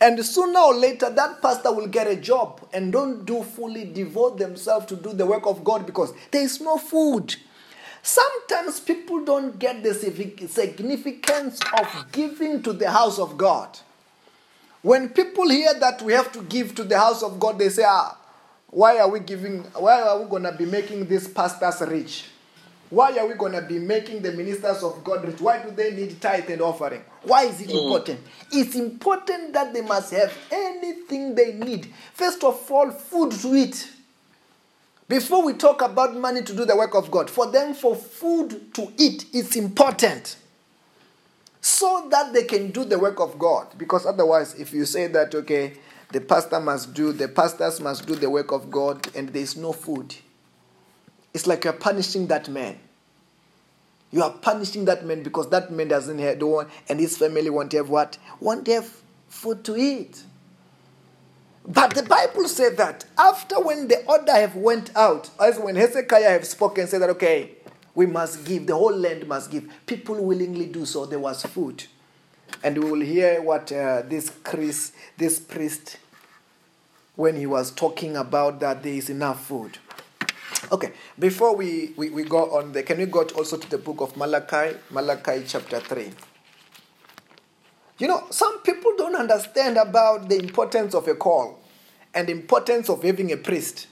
And, 0.00 0.16
and 0.16 0.24
sooner 0.24 0.58
or 0.58 0.74
later, 0.74 1.10
that 1.10 1.42
pastor 1.42 1.70
will 1.72 1.86
get 1.86 2.06
a 2.06 2.16
job 2.16 2.66
and 2.72 2.90
don't 2.90 3.26
do 3.26 3.42
fully 3.42 3.84
devote 3.84 4.38
themselves 4.38 4.86
to 4.86 4.96
do 4.96 5.12
the 5.12 5.26
work 5.26 5.46
of 5.46 5.62
God 5.62 5.84
because 5.84 6.14
there 6.30 6.42
is 6.42 6.62
no 6.62 6.78
food. 6.78 7.36
Sometimes 8.02 8.80
people 8.80 9.22
don't 9.24 9.58
get 9.58 9.82
the 9.82 9.92
significance 9.94 11.60
of 11.78 12.06
giving 12.10 12.62
to 12.62 12.72
the 12.72 12.90
house 12.90 13.18
of 13.18 13.36
God. 13.36 13.78
When 14.80 15.10
people 15.10 15.48
hear 15.50 15.74
that 15.78 16.00
we 16.02 16.14
have 16.14 16.32
to 16.32 16.42
give 16.42 16.74
to 16.76 16.84
the 16.84 16.98
house 16.98 17.22
of 17.22 17.38
God, 17.38 17.58
they 17.58 17.68
say, 17.68 17.84
ah, 17.86 18.16
why 18.72 18.98
are 19.00 19.08
we 19.08 19.20
giving, 19.20 19.58
why 19.76 20.00
are 20.00 20.18
we 20.18 20.24
going 20.30 20.44
to 20.44 20.52
be 20.52 20.64
making 20.64 21.06
these 21.06 21.28
pastors 21.28 21.86
rich? 21.86 22.24
Why 22.88 23.16
are 23.18 23.26
we 23.26 23.34
going 23.34 23.52
to 23.52 23.60
be 23.60 23.78
making 23.78 24.22
the 24.22 24.32
ministers 24.32 24.82
of 24.82 25.04
God 25.04 25.26
rich? 25.26 25.38
Why 25.42 25.62
do 25.62 25.70
they 25.70 25.90
need 25.92 26.18
tithe 26.22 26.48
and 26.48 26.62
offering? 26.62 27.02
Why 27.22 27.44
is 27.44 27.60
it 27.60 27.70
hmm. 27.70 27.76
important? 27.76 28.20
It's 28.50 28.74
important 28.74 29.52
that 29.52 29.74
they 29.74 29.82
must 29.82 30.10
have 30.14 30.32
anything 30.50 31.34
they 31.34 31.52
need. 31.52 31.92
First 32.14 32.42
of 32.44 32.70
all, 32.72 32.90
food 32.90 33.32
to 33.32 33.54
eat. 33.54 33.90
Before 35.06 35.44
we 35.44 35.52
talk 35.52 35.82
about 35.82 36.16
money 36.16 36.42
to 36.42 36.56
do 36.56 36.64
the 36.64 36.74
work 36.74 36.94
of 36.94 37.10
God, 37.10 37.28
for 37.28 37.50
them, 37.52 37.74
for 37.74 37.94
food 37.94 38.72
to 38.72 38.90
eat 38.96 39.26
is 39.34 39.54
important. 39.54 40.36
So 41.60 42.08
that 42.10 42.32
they 42.32 42.44
can 42.44 42.70
do 42.70 42.84
the 42.86 42.98
work 42.98 43.20
of 43.20 43.38
God. 43.38 43.66
Because 43.76 44.06
otherwise, 44.06 44.54
if 44.54 44.72
you 44.72 44.86
say 44.86 45.08
that, 45.08 45.34
okay, 45.34 45.74
the 46.12 46.20
pastor 46.20 46.60
must 46.60 46.92
do, 46.92 47.12
the 47.12 47.28
pastors 47.28 47.80
must 47.80 48.06
do 48.06 48.14
the 48.14 48.28
work 48.28 48.52
of 48.52 48.70
God, 48.70 49.08
and 49.16 49.30
there's 49.30 49.56
no 49.56 49.72
food. 49.72 50.14
It's 51.32 51.46
like 51.46 51.64
you're 51.64 51.72
punishing 51.72 52.26
that 52.26 52.48
man. 52.48 52.78
You 54.10 54.22
are 54.22 54.30
punishing 54.30 54.84
that 54.84 55.06
man 55.06 55.22
because 55.22 55.48
that 55.48 55.72
man 55.72 55.88
doesn't 55.88 56.18
have 56.18 56.38
the 56.38 56.46
one, 56.46 56.66
and 56.88 57.00
his 57.00 57.16
family 57.16 57.48
won't 57.48 57.72
have 57.72 57.88
what? 57.88 58.18
Won't 58.40 58.66
have 58.66 58.94
food 59.28 59.64
to 59.64 59.76
eat. 59.76 60.22
But 61.66 61.94
the 61.94 62.02
Bible 62.02 62.46
said 62.48 62.76
that 62.76 63.06
after 63.16 63.58
when 63.60 63.88
the 63.88 64.04
order 64.04 64.32
have 64.32 64.54
went 64.54 64.94
out, 64.94 65.30
as 65.40 65.58
when 65.58 65.76
Hezekiah 65.76 66.28
have 66.28 66.44
spoken, 66.44 66.86
said 66.86 67.00
that 67.00 67.10
okay, 67.10 67.52
we 67.94 68.04
must 68.04 68.44
give, 68.44 68.66
the 68.66 68.74
whole 68.74 68.94
land 68.94 69.26
must 69.26 69.50
give. 69.50 69.72
People 69.86 70.22
willingly 70.22 70.66
do 70.66 70.84
so. 70.84 71.06
There 71.06 71.18
was 71.18 71.42
food, 71.44 71.84
and 72.62 72.76
we 72.76 72.90
will 72.90 73.00
hear 73.00 73.40
what 73.40 73.72
uh, 73.72 74.02
this 74.02 74.30
Chris, 74.42 74.92
this 75.16 75.38
priest 75.38 75.98
when 77.16 77.36
he 77.36 77.46
was 77.46 77.70
talking 77.70 78.16
about 78.16 78.60
that 78.60 78.82
there 78.82 78.94
is 78.94 79.10
enough 79.10 79.46
food. 79.46 79.78
Okay, 80.70 80.92
before 81.18 81.54
we, 81.54 81.92
we, 81.96 82.10
we 82.10 82.24
go 82.24 82.56
on 82.56 82.72
there, 82.72 82.82
can 82.82 82.98
we 82.98 83.06
go 83.06 83.22
also 83.36 83.56
to 83.56 83.68
the 83.68 83.78
book 83.78 84.00
of 84.00 84.16
Malachi, 84.16 84.78
Malachi 84.90 85.42
chapter 85.46 85.80
3? 85.80 86.10
You 87.98 88.08
know, 88.08 88.26
some 88.30 88.60
people 88.62 88.94
don't 88.96 89.14
understand 89.14 89.76
about 89.76 90.28
the 90.28 90.38
importance 90.38 90.94
of 90.94 91.06
a 91.08 91.14
call 91.14 91.60
and 92.14 92.28
the 92.28 92.32
importance 92.32 92.88
of 92.88 93.02
having 93.02 93.32
a 93.32 93.36
priest. 93.36 93.86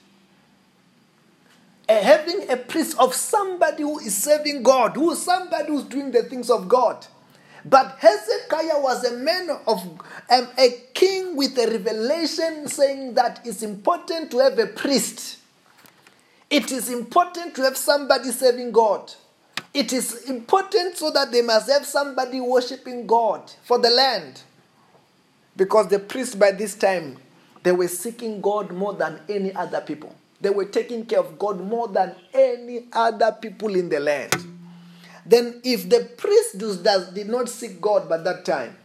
Uh, 1.89 2.01
having 2.01 2.49
a 2.51 2.57
priest 2.57 2.99
of 2.99 3.15
somebody 3.15 3.83
who 3.83 3.99
is 3.99 4.17
serving 4.17 4.63
God, 4.63 4.95
who 4.97 5.11
is 5.11 5.23
somebody 5.23 5.69
who's 5.69 5.85
doing 5.85 6.13
the 6.13 6.23
things 6.23 6.49
of 6.49 6.69
God. 6.69 7.07
But 7.65 7.97
Hezekiah 7.99 8.81
was 8.81 9.05
a 9.05 9.17
man 9.17 9.51
of 9.67 9.85
um, 10.31 10.49
a 10.59 10.71
king 10.95 11.37
with 11.37 11.59
a 11.59 11.71
revelation 11.71 12.67
saying 12.69 13.15
that 13.15 13.41
it's 13.45 13.63
important 13.63 14.31
to 14.31 14.39
have 14.39 14.59
a 14.59 14.67
priest. 14.67 15.39
It 16.49 16.73
is 16.73 16.91
important 16.91 17.55
to 17.57 17.63
have 17.63 17.77
somebody 17.77 18.31
serving 18.31 18.73
God. 18.73 19.13
It 19.73 19.93
is 19.93 20.29
important 20.29 20.97
so 20.97 21.11
that 21.13 21.31
they 21.31 21.43
must 21.43 21.71
have 21.71 21.87
somebody 21.87 22.41
worshiping 22.41 23.07
God 23.07 23.53
for 23.63 23.79
the 23.79 23.91
land. 23.91 24.43
Because 25.57 25.89
the 25.89 25.99
priests 25.99 26.35
by 26.35 26.53
this 26.53 26.75
time, 26.75 27.19
they 27.63 27.73
were 27.73 27.89
seeking 27.89 28.41
God 28.41 28.73
more 28.73 28.95
than 28.95 29.21
any 29.29 29.55
other 29.55 29.81
people. 29.81 30.15
They 30.41 30.51
were 30.51 30.65
taking 30.65 31.05
care 31.05 31.21
of 31.21 31.39
God 31.39 31.61
more 31.61 31.87
than 31.87 32.15
any 32.33 32.87
other 32.93 33.37
people 33.41 33.77
in 33.77 33.91
the 33.91 34.01
land. 34.01 34.35
Then, 35.31 35.61
if 35.63 35.89
the 35.89 36.11
priest 36.17 36.59
does, 36.59 37.09
did 37.11 37.29
not 37.29 37.49
seek 37.49 37.81
God 37.81 38.09
by 38.09 38.17
that 38.17 38.45
time, 38.45 38.77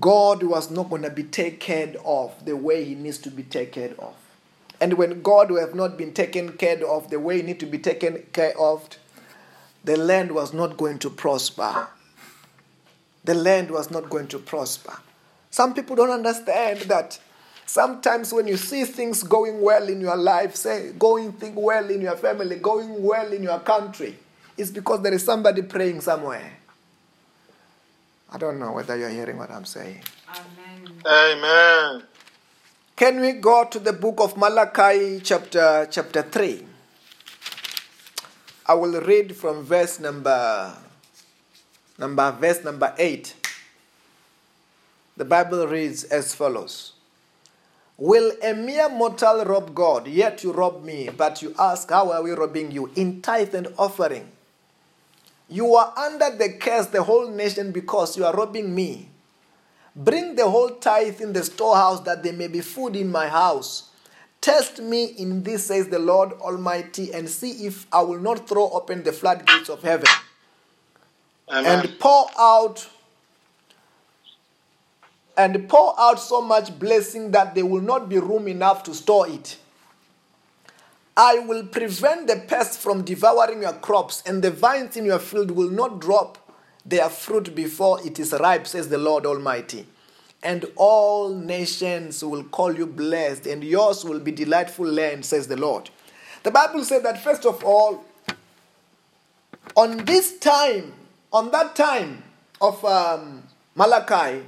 God 0.00 0.42
was 0.42 0.70
not 0.70 0.88
going 0.88 1.02
to 1.02 1.10
be 1.10 1.24
taken 1.24 1.58
care 1.58 1.94
of 2.06 2.42
the 2.46 2.56
way 2.56 2.82
he 2.82 2.94
needs 2.94 3.18
to 3.18 3.30
be 3.30 3.42
taken 3.42 3.90
care 3.90 3.94
of. 3.98 4.14
And 4.80 4.94
when 4.94 5.20
God 5.20 5.50
will 5.50 5.60
have 5.60 5.74
not 5.74 5.98
been 5.98 6.14
taken 6.14 6.52
care 6.54 6.82
of 6.86 7.10
the 7.10 7.20
way 7.20 7.36
he 7.36 7.42
need 7.42 7.60
to 7.60 7.66
be 7.66 7.76
taken 7.76 8.22
care 8.32 8.58
of, 8.58 8.88
the 9.84 9.98
land 9.98 10.32
was 10.32 10.54
not 10.54 10.78
going 10.78 10.98
to 11.00 11.10
prosper. 11.10 11.88
The 13.24 13.34
land 13.34 13.70
was 13.70 13.90
not 13.90 14.08
going 14.08 14.28
to 14.28 14.38
prosper. 14.38 14.96
Some 15.50 15.74
people 15.74 15.96
don't 15.96 16.10
understand 16.10 16.80
that 16.82 17.20
sometimes 17.66 18.32
when 18.32 18.48
you 18.48 18.56
see 18.56 18.86
things 18.86 19.22
going 19.22 19.60
well 19.60 19.86
in 19.86 20.00
your 20.00 20.16
life, 20.16 20.56
say 20.56 20.92
going 20.98 21.32
thing 21.32 21.56
well 21.56 21.90
in 21.90 22.00
your 22.00 22.16
family, 22.16 22.56
going 22.56 23.02
well 23.02 23.30
in 23.34 23.42
your 23.42 23.60
country, 23.60 24.16
it's 24.62 24.70
because 24.70 25.02
there 25.02 25.12
is 25.12 25.24
somebody 25.24 25.62
praying 25.62 26.00
somewhere. 26.00 26.52
I 28.30 28.38
don't 28.38 28.58
know 28.58 28.72
whether 28.72 28.96
you're 28.96 29.10
hearing 29.10 29.36
what 29.36 29.50
I'm 29.50 29.64
saying. 29.64 30.00
Amen. 30.30 31.02
Amen. 31.04 32.02
Can 32.96 33.20
we 33.20 33.32
go 33.32 33.64
to 33.64 33.78
the 33.78 33.92
book 33.92 34.20
of 34.20 34.36
Malachi, 34.36 35.20
chapter, 35.22 35.88
chapter 35.90 36.22
3? 36.22 36.64
I 38.66 38.74
will 38.74 39.00
read 39.02 39.34
from 39.36 39.64
verse 39.64 39.98
number, 39.98 40.72
number 41.98 42.30
verse 42.40 42.62
number 42.62 42.94
8. 42.96 43.34
The 45.16 45.24
Bible 45.24 45.66
reads 45.66 46.04
as 46.04 46.34
follows 46.34 46.92
Will 47.98 48.32
a 48.42 48.54
mere 48.54 48.88
mortal 48.88 49.44
rob 49.44 49.74
God? 49.74 50.06
Yet 50.06 50.44
you 50.44 50.52
rob 50.52 50.84
me. 50.84 51.10
But 51.14 51.42
you 51.42 51.54
ask, 51.58 51.90
How 51.90 52.12
are 52.12 52.22
we 52.22 52.30
robbing 52.30 52.70
you? 52.70 52.90
In 52.96 53.20
tithe 53.20 53.54
and 53.54 53.68
offering. 53.76 54.30
You 55.52 55.74
are 55.74 55.92
under 55.98 56.34
the 56.34 56.54
curse, 56.54 56.86
the 56.86 57.02
whole 57.02 57.28
nation, 57.28 57.72
because 57.72 58.16
you 58.16 58.24
are 58.24 58.34
robbing 58.34 58.74
me. 58.74 59.10
Bring 59.94 60.34
the 60.34 60.48
whole 60.48 60.70
tithe 60.70 61.20
in 61.20 61.34
the 61.34 61.44
storehouse 61.44 62.00
that 62.00 62.22
there 62.22 62.32
may 62.32 62.48
be 62.48 62.62
food 62.62 62.96
in 62.96 63.12
my 63.12 63.28
house. 63.28 63.90
Test 64.40 64.80
me 64.80 65.04
in 65.04 65.42
this, 65.42 65.66
says 65.66 65.88
the 65.88 65.98
Lord 65.98 66.32
Almighty, 66.40 67.12
and 67.12 67.28
see 67.28 67.66
if 67.66 67.86
I 67.92 68.00
will 68.00 68.18
not 68.18 68.48
throw 68.48 68.70
open 68.70 69.02
the 69.02 69.12
floodgates 69.12 69.68
of 69.68 69.82
heaven 69.82 70.08
Amen. 71.50 71.80
and 71.80 71.98
pour 72.00 72.26
out 72.38 72.88
and 75.36 75.68
pour 75.68 75.94
out 76.00 76.18
so 76.18 76.40
much 76.40 76.78
blessing 76.78 77.30
that 77.32 77.54
there 77.54 77.66
will 77.66 77.80
not 77.82 78.08
be 78.08 78.18
room 78.18 78.48
enough 78.48 78.82
to 78.84 78.94
store 78.94 79.28
it. 79.28 79.58
I 81.16 81.40
will 81.40 81.66
prevent 81.66 82.26
the 82.26 82.36
pests 82.36 82.76
from 82.76 83.04
devouring 83.04 83.62
your 83.62 83.74
crops, 83.74 84.22
and 84.24 84.42
the 84.42 84.50
vines 84.50 84.96
in 84.96 85.04
your 85.04 85.18
field 85.18 85.50
will 85.50 85.70
not 85.70 86.00
drop 86.00 86.38
their 86.84 87.08
fruit 87.08 87.54
before 87.54 88.04
it 88.06 88.18
is 88.18 88.32
ripe, 88.32 88.66
says 88.66 88.88
the 88.88 88.98
Lord 88.98 89.26
Almighty. 89.26 89.86
And 90.42 90.66
all 90.76 91.34
nations 91.34 92.24
will 92.24 92.44
call 92.44 92.74
you 92.74 92.86
blessed, 92.86 93.46
and 93.46 93.62
yours 93.62 94.04
will 94.04 94.20
be 94.20 94.32
delightful 94.32 94.86
land, 94.86 95.24
says 95.24 95.46
the 95.46 95.56
Lord. 95.56 95.90
The 96.42 96.50
Bible 96.50 96.84
said 96.84 97.04
that 97.04 97.22
first 97.22 97.46
of 97.46 97.62
all, 97.62 98.04
on 99.76 99.98
this 100.04 100.38
time, 100.38 100.92
on 101.32 101.50
that 101.52 101.76
time, 101.76 102.24
of 102.62 102.84
um, 102.84 103.42
Malachi, 103.74 104.44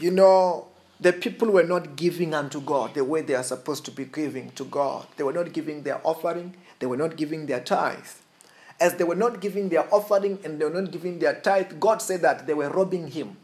you 0.00 0.10
know, 0.10 0.67
the 1.00 1.12
people 1.12 1.50
were 1.50 1.62
not 1.62 1.96
giving 1.96 2.34
unto 2.34 2.60
God 2.60 2.94
the 2.94 3.04
way 3.04 3.22
they 3.22 3.34
are 3.34 3.42
supposed 3.44 3.84
to 3.84 3.90
be 3.90 4.04
giving 4.04 4.50
to 4.52 4.64
God. 4.64 5.06
They 5.16 5.22
were 5.24 5.32
not 5.32 5.52
giving 5.52 5.82
their 5.82 6.00
offering, 6.04 6.54
they 6.80 6.86
were 6.86 6.96
not 6.96 7.16
giving 7.16 7.46
their 7.46 7.60
tithe. 7.60 7.98
As 8.80 8.94
they 8.94 9.04
were 9.04 9.16
not 9.16 9.40
giving 9.40 9.68
their 9.68 9.92
offering 9.92 10.38
and 10.44 10.60
they 10.60 10.64
were 10.64 10.80
not 10.80 10.90
giving 10.92 11.18
their 11.18 11.34
tithe, 11.40 11.78
God 11.80 12.00
said 12.02 12.22
that 12.22 12.46
they 12.46 12.54
were 12.54 12.68
robbing 12.68 13.08
Him. 13.08 13.36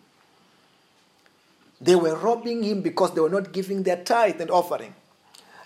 They 1.81 1.97
were 1.97 2.17
robbing 2.17 2.63
Him 2.63 2.83
because 2.83 3.15
they 3.15 3.21
were 3.21 3.29
not 3.29 3.53
giving 3.53 3.83
their 3.83 4.03
tithe 4.03 4.41
and 4.41 4.51
offering. 4.51 4.95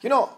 You 0.03 0.11
know, 0.11 0.31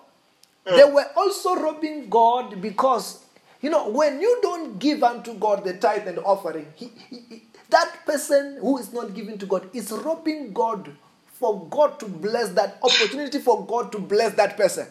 hmm. 0.66 0.76
they 0.76 0.84
were 0.84 1.06
also 1.16 1.54
robbing 1.56 2.08
God 2.08 2.60
because, 2.60 3.24
you 3.60 3.70
know, 3.70 3.88
when 3.88 4.20
you 4.20 4.38
don't 4.42 4.78
give 4.78 5.02
unto 5.02 5.34
God 5.34 5.64
the 5.64 5.74
tithe 5.74 6.08
and 6.08 6.18
offering, 6.20 6.66
he, 6.74 6.90
he- 7.08 7.22
he- 7.28 7.42
that 7.70 8.04
person 8.04 8.58
who 8.60 8.78
is 8.78 8.92
not 8.92 9.14
giving 9.14 9.38
to 9.38 9.46
God 9.46 9.68
is 9.72 9.92
robbing 9.92 10.52
God 10.52 10.90
for 11.40 11.66
God 11.70 11.98
to 12.00 12.06
bless 12.06 12.50
that 12.50 12.78
opportunity 12.82 13.38
for 13.38 13.64
God 13.64 13.90
to 13.92 13.98
bless 13.98 14.34
that 14.34 14.58
person. 14.58 14.86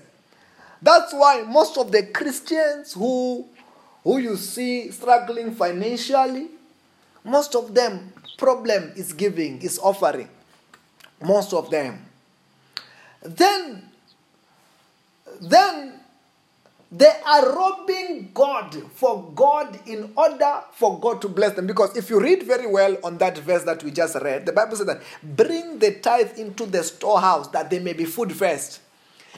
That's 0.81 1.13
why 1.13 1.43
most 1.43 1.77
of 1.77 1.91
the 1.91 2.07
Christians 2.07 2.93
who, 2.93 3.45
who 4.03 4.17
you 4.17 4.35
see 4.35 4.89
struggling 4.89 5.53
financially, 5.53 6.47
most 7.23 7.53
of 7.55 7.75
them 7.75 8.11
problem 8.39 8.93
is 8.95 9.13
giving, 9.13 9.61
is 9.61 9.77
offering. 9.77 10.27
Most 11.21 11.53
of 11.53 11.69
them. 11.69 12.03
Then 13.21 13.83
then 15.41 15.98
they 16.91 17.11
are 17.25 17.55
robbing 17.55 18.31
God 18.33 18.75
for 18.93 19.31
God 19.35 19.79
in 19.85 20.11
order 20.15 20.61
for 20.73 20.99
God 20.99 21.21
to 21.21 21.29
bless 21.29 21.55
them. 21.55 21.67
Because 21.67 21.95
if 21.95 22.09
you 22.09 22.19
read 22.19 22.43
very 22.43 22.65
well 22.65 22.97
on 23.03 23.19
that 23.19 23.37
verse 23.37 23.63
that 23.63 23.83
we 23.83 23.91
just 23.91 24.15
read, 24.15 24.45
the 24.47 24.51
Bible 24.51 24.75
says 24.75 24.87
that 24.87 25.03
bring 25.21 25.77
the 25.77 25.95
tithe 25.95 26.37
into 26.39 26.65
the 26.65 26.83
storehouse 26.83 27.47
that 27.49 27.69
there 27.69 27.81
may 27.81 27.93
be 27.93 28.05
food 28.05 28.35
first. 28.35 28.81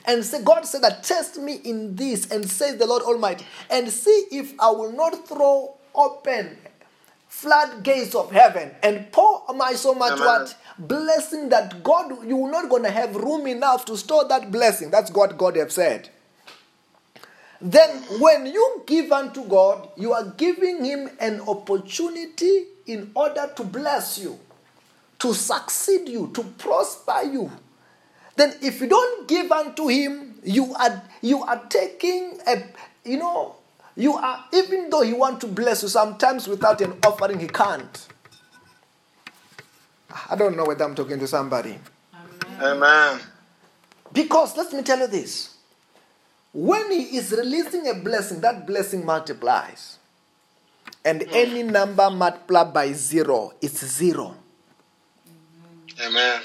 And 0.06 0.24
say, 0.24 0.42
God 0.42 0.64
said 0.64 0.82
that 0.82 1.04
test 1.04 1.38
me 1.38 1.60
in 1.64 1.94
this, 1.94 2.30
and 2.32 2.48
says 2.48 2.76
the 2.76 2.86
Lord 2.86 3.02
Almighty, 3.02 3.46
and 3.70 3.88
see 3.88 4.26
if 4.32 4.52
I 4.58 4.70
will 4.70 4.92
not 4.92 5.28
throw 5.28 5.74
open 5.94 6.56
floodgates 7.28 8.14
of 8.14 8.30
heaven 8.30 8.70
and 8.82 9.10
pour 9.10 9.42
my 9.54 9.72
so 9.72 9.94
much 9.94 10.12
Amen. 10.12 10.26
what 10.26 10.56
blessing 10.78 11.48
that 11.48 11.82
God 11.82 12.26
you 12.26 12.44
are 12.44 12.50
not 12.50 12.68
gonna 12.68 12.90
have 12.90 13.16
room 13.16 13.46
enough 13.46 13.84
to 13.86 13.96
store 13.96 14.26
that 14.28 14.50
blessing. 14.50 14.90
That's 14.90 15.10
what 15.10 15.38
God 15.38 15.56
have 15.56 15.72
said. 15.72 16.10
Then 17.62 18.02
when 18.18 18.46
you 18.46 18.82
give 18.86 19.12
unto 19.12 19.44
God, 19.44 19.90
you 19.96 20.12
are 20.12 20.24
giving 20.36 20.84
him 20.84 21.08
an 21.20 21.40
opportunity 21.42 22.64
in 22.86 23.12
order 23.14 23.48
to 23.54 23.62
bless 23.62 24.18
you, 24.18 24.36
to 25.20 25.32
succeed 25.32 26.08
you, 26.08 26.32
to 26.34 26.42
prosper 26.58 27.22
you. 27.22 27.52
Then 28.34 28.54
if 28.62 28.80
you 28.80 28.88
don't 28.88 29.28
give 29.28 29.52
unto 29.52 29.86
him, 29.86 30.40
you 30.42 30.74
are 30.74 31.02
you 31.20 31.44
are 31.44 31.62
taking 31.68 32.40
a 32.48 32.64
you 33.04 33.18
know 33.18 33.54
you 33.94 34.14
are 34.14 34.44
even 34.52 34.90
though 34.90 35.02
he 35.02 35.12
want 35.12 35.40
to 35.42 35.46
bless 35.46 35.82
you 35.84 35.88
sometimes 35.88 36.48
without 36.48 36.80
an 36.80 36.98
offering 37.06 37.38
he 37.38 37.46
can't. 37.46 38.08
I 40.28 40.34
don't 40.34 40.56
know 40.56 40.64
whether 40.64 40.84
I'm 40.84 40.96
talking 40.96 41.20
to 41.20 41.28
somebody. 41.28 41.78
Amen. 42.60 43.20
Because 44.12 44.56
let 44.56 44.72
me 44.72 44.82
tell 44.82 44.98
you 44.98 45.06
this. 45.06 45.51
When 46.52 46.90
he 46.90 47.16
is 47.16 47.32
releasing 47.32 47.88
a 47.88 47.94
blessing, 47.94 48.40
that 48.42 48.66
blessing 48.66 49.04
multiplies. 49.06 49.98
And 51.04 51.22
any 51.32 51.62
number 51.62 52.10
multiplied 52.10 52.72
by 52.74 52.92
zero 52.92 53.52
is 53.60 53.72
zero. 53.78 54.36
Amen. 56.00 56.42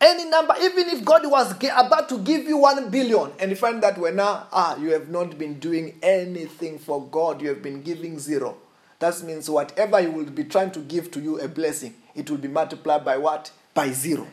Any 0.00 0.26
number, 0.28 0.54
even 0.60 0.88
if 0.90 1.04
God 1.04 1.22
was 1.30 1.52
about 1.52 2.08
to 2.10 2.18
give 2.18 2.44
you 2.46 2.58
one 2.58 2.90
billion, 2.90 3.30
and 3.38 3.50
you 3.50 3.56
find 3.56 3.82
that 3.82 3.96
when 3.98 4.16
now, 4.16 4.46
ah, 4.52 4.76
you 4.76 4.90
have 4.90 5.08
not 5.08 5.38
been 5.38 5.58
doing 5.58 5.98
anything 6.02 6.78
for 6.78 7.02
God, 7.06 7.40
you 7.40 7.48
have 7.48 7.62
been 7.62 7.82
giving 7.82 8.18
zero. 8.18 8.56
That 8.98 9.20
means 9.22 9.48
whatever 9.48 10.00
He 10.00 10.06
will 10.08 10.24
be 10.26 10.44
trying 10.44 10.70
to 10.72 10.80
give 10.80 11.10
to 11.12 11.20
you 11.20 11.40
a 11.40 11.48
blessing, 11.48 11.94
it 12.14 12.30
will 12.30 12.38
be 12.38 12.48
multiplied 12.48 13.04
by 13.04 13.16
what? 13.16 13.50
By 13.72 13.90
zero. 13.92 14.26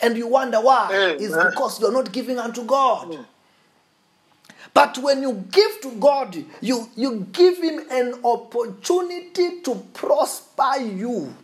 And 0.00 0.16
you 0.16 0.26
wonder 0.26 0.60
why? 0.60 0.88
It's 1.18 1.34
because 1.36 1.80
you're 1.80 1.92
not 1.92 2.10
giving 2.12 2.38
unto 2.38 2.64
God. 2.64 3.24
But 4.74 4.98
when 4.98 5.22
you 5.22 5.44
give 5.50 5.80
to 5.82 5.90
God, 5.92 6.34
you, 6.60 6.88
you 6.96 7.26
give 7.32 7.58
Him 7.58 7.80
an 7.90 8.14
opportunity 8.24 9.60
to 9.62 9.74
prosper 9.92 10.80
you, 10.80 11.34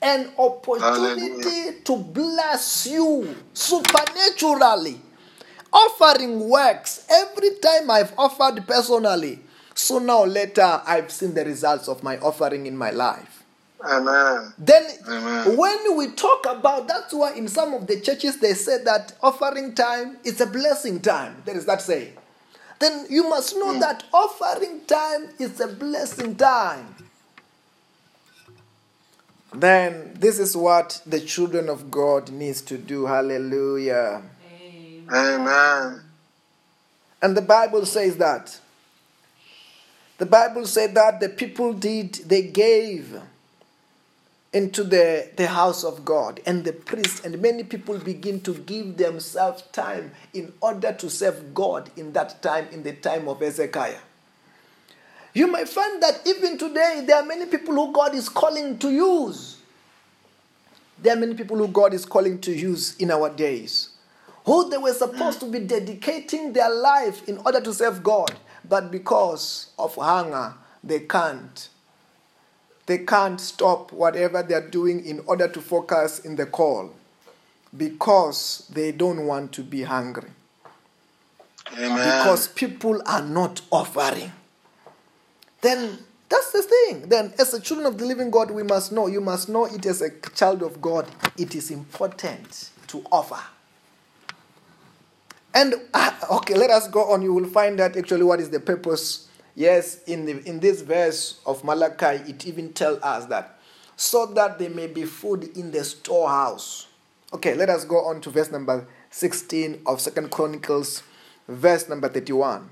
an 0.00 0.30
opportunity 0.38 1.20
Hallelujah. 1.20 1.80
to 1.84 1.96
bless 1.96 2.86
you 2.86 3.36
supernaturally. 3.52 5.00
Offering 5.72 6.48
works. 6.48 7.04
Every 7.10 7.56
time 7.56 7.90
I've 7.90 8.12
offered 8.16 8.66
personally, 8.66 9.40
sooner 9.74 10.12
or 10.12 10.26
later 10.26 10.80
I've 10.86 11.10
seen 11.10 11.34
the 11.34 11.44
results 11.44 11.88
of 11.88 12.02
my 12.02 12.16
offering 12.18 12.66
in 12.66 12.76
my 12.76 12.90
life. 12.90 13.42
Amen. 13.84 14.52
Then, 14.56 14.86
Amen. 15.06 15.56
when 15.56 15.96
we 15.98 16.08
talk 16.12 16.46
about 16.48 16.88
that's 16.88 17.12
why 17.12 17.34
in 17.34 17.48
some 17.48 17.74
of 17.74 17.86
the 17.86 18.00
churches 18.00 18.38
they 18.38 18.54
say 18.54 18.82
that 18.84 19.12
offering 19.22 19.74
time 19.74 20.16
is 20.24 20.40
a 20.40 20.46
blessing 20.46 21.00
time. 21.00 21.42
There 21.44 21.56
is 21.56 21.66
that 21.66 21.82
saying. 21.82 22.14
Then 22.84 23.06
you 23.08 23.30
must 23.30 23.56
know 23.56 23.72
hmm. 23.72 23.80
that 23.80 24.04
offering 24.12 24.82
time 24.86 25.30
is 25.38 25.58
a 25.58 25.68
blessing 25.68 26.36
time. 26.36 26.94
Then 29.54 30.12
this 30.12 30.38
is 30.38 30.54
what 30.54 31.00
the 31.06 31.18
children 31.18 31.70
of 31.70 31.90
God 31.90 32.30
needs 32.30 32.60
to 32.60 32.76
do. 32.76 33.06
Hallelujah. 33.06 34.20
Amen. 34.52 35.08
Amen. 35.10 36.02
And 37.22 37.34
the 37.34 37.40
Bible 37.40 37.86
says 37.86 38.18
that. 38.18 38.60
The 40.18 40.26
Bible 40.26 40.66
said 40.66 40.94
that 40.94 41.20
the 41.20 41.30
people 41.30 41.72
did, 41.72 42.12
they 42.26 42.42
gave 42.42 43.18
into 44.54 44.84
the, 44.84 45.28
the 45.36 45.48
house 45.48 45.84
of 45.84 46.04
God 46.04 46.40
and 46.46 46.64
the 46.64 46.72
priest, 46.72 47.26
and 47.26 47.42
many 47.42 47.64
people 47.64 47.98
begin 47.98 48.40
to 48.42 48.54
give 48.54 48.96
themselves 48.96 49.62
time 49.72 50.12
in 50.32 50.52
order 50.62 50.92
to 50.92 51.10
serve 51.10 51.52
God 51.52 51.90
in 51.96 52.12
that 52.14 52.40
time, 52.40 52.68
in 52.70 52.82
the 52.82 52.92
time 52.94 53.28
of 53.28 53.40
Hezekiah. 53.40 53.98
You 55.34 55.48
might 55.48 55.68
find 55.68 56.02
that 56.02 56.22
even 56.24 56.56
today 56.56 57.02
there 57.06 57.16
are 57.16 57.26
many 57.26 57.46
people 57.46 57.74
who 57.74 57.92
God 57.92 58.14
is 58.14 58.28
calling 58.28 58.78
to 58.78 58.90
use. 58.90 59.58
There 61.02 61.16
are 61.16 61.20
many 61.20 61.34
people 61.34 61.56
who 61.56 61.68
God 61.68 61.92
is 61.92 62.06
calling 62.06 62.40
to 62.42 62.52
use 62.52 62.96
in 62.96 63.10
our 63.10 63.28
days 63.28 63.90
who 64.44 64.68
they 64.68 64.76
were 64.76 64.92
supposed 64.92 65.40
to 65.40 65.50
be 65.50 65.58
dedicating 65.60 66.52
their 66.52 66.72
life 66.72 67.26
in 67.28 67.38
order 67.38 67.60
to 67.60 67.72
serve 67.72 68.02
God, 68.02 68.32
but 68.68 68.90
because 68.90 69.72
of 69.78 69.94
hunger, 69.94 70.54
they 70.82 71.00
can't. 71.00 71.68
They 72.86 72.98
can't 72.98 73.40
stop 73.40 73.92
whatever 73.92 74.42
they're 74.42 74.68
doing 74.68 75.04
in 75.04 75.20
order 75.26 75.48
to 75.48 75.60
focus 75.60 76.18
in 76.18 76.36
the 76.36 76.46
call 76.46 76.92
because 77.76 78.70
they 78.72 78.92
don't 78.92 79.26
want 79.26 79.52
to 79.52 79.62
be 79.62 79.82
hungry. 79.82 80.30
Amen. 81.72 81.96
Because 81.96 82.48
people 82.48 83.02
are 83.06 83.22
not 83.22 83.62
offering. 83.70 84.32
Then 85.62 85.98
that's 86.28 86.52
the 86.52 86.62
thing. 86.62 87.08
Then, 87.08 87.32
as 87.38 87.54
a 87.54 87.60
children 87.60 87.86
of 87.86 87.98
the 87.98 88.04
living 88.04 88.30
God, 88.30 88.50
we 88.50 88.62
must 88.62 88.92
know, 88.92 89.06
you 89.06 89.20
must 89.20 89.48
know 89.48 89.64
it 89.64 89.86
as 89.86 90.02
a 90.02 90.10
child 90.34 90.62
of 90.62 90.80
God, 90.80 91.06
it 91.38 91.54
is 91.54 91.70
important 91.70 92.70
to 92.88 93.04
offer. 93.10 93.40
And 95.54 95.74
ah, 95.94 96.36
okay, 96.38 96.54
let 96.54 96.70
us 96.70 96.88
go 96.88 97.12
on. 97.12 97.22
You 97.22 97.32
will 97.32 97.46
find 97.46 97.78
that 97.78 97.96
actually 97.96 98.24
what 98.24 98.40
is 98.40 98.50
the 98.50 98.60
purpose. 98.60 99.28
Yes, 99.54 100.02
in 100.04 100.26
the 100.26 100.42
in 100.48 100.60
this 100.60 100.80
verse 100.82 101.40
of 101.46 101.62
Malachi, 101.62 102.22
it 102.30 102.46
even 102.46 102.72
tells 102.72 103.00
us 103.02 103.26
that 103.26 103.58
so 103.96 104.26
that 104.26 104.58
there 104.58 104.70
may 104.70 104.88
be 104.88 105.04
food 105.04 105.56
in 105.56 105.70
the 105.70 105.84
storehouse. 105.84 106.88
Okay, 107.32 107.54
let 107.54 107.68
us 107.68 107.84
go 107.84 108.04
on 108.04 108.20
to 108.22 108.30
verse 108.30 108.50
number 108.50 108.86
16 109.10 109.82
of 109.86 110.00
Second 110.00 110.30
Chronicles, 110.30 111.02
verse 111.48 111.88
number 111.88 112.08
31. 112.08 112.68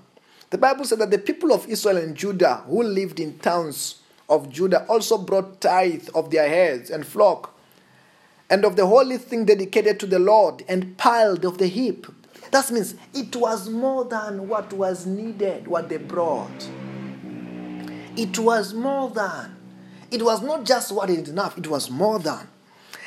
The 0.51 0.59
Bible 0.59 0.85
said 0.85 0.99
that 0.99 1.11
the 1.11 1.19
people 1.19 1.53
of 1.53 1.69
Israel 1.69 1.97
and 1.97 2.17
Judah 2.17 2.57
who 2.67 2.83
lived 2.83 3.21
in 3.21 3.39
towns 3.39 4.03
of 4.29 4.51
Judah 4.51 4.85
also 4.89 5.19
brought 5.19 5.61
tithe 5.61 6.09
of 6.15 6.31
their 6.31 6.49
heads 6.49 6.91
and 6.91 7.07
flock 7.07 7.59
and 8.51 8.65
of 8.65 8.77
the 8.77 8.87
holy 8.87 9.17
thing 9.17 9.45
dedicated 9.47 9.99
to 10.01 10.07
the 10.07 10.19
Lord 10.19 10.63
and 10.69 10.99
piled 10.99 11.45
of 11.45 11.59
the 11.59 11.69
heap. 11.69 12.07
That 12.53 12.71
means 12.71 12.95
it 13.15 13.35
was 13.35 13.69
more 13.71 14.05
than 14.05 14.47
what 14.47 14.73
was 14.75 15.07
needed, 15.07 15.67
what 15.67 15.89
they 15.89 15.97
brought. 15.97 16.69
It 18.15 18.39
was 18.39 18.75
more 18.75 19.09
than. 19.09 19.57
It 20.11 20.23
was 20.23 20.43
not 20.43 20.65
just 20.65 20.93
what 20.93 21.09
is 21.09 21.31
enough, 21.31 21.57
it 21.57 21.67
was 21.67 21.91
more 21.91 22.19
than. 22.19 22.47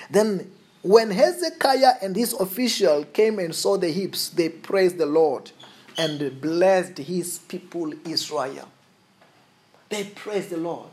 Then, 0.10 0.52
when 0.82 1.12
Hezekiah 1.12 1.94
and 2.02 2.16
his 2.16 2.34
official 2.34 3.06
came 3.06 3.38
and 3.38 3.54
saw 3.54 3.78
the 3.78 3.90
heaps, 3.90 4.30
they 4.30 4.50
praised 4.50 4.98
the 4.98 5.06
Lord 5.06 5.52
and 5.96 6.42
blessed 6.42 6.98
his 6.98 7.38
people 7.38 7.94
Israel. 8.04 8.68
They 9.90 10.06
praised 10.06 10.50
the 10.50 10.58
Lord. 10.58 10.90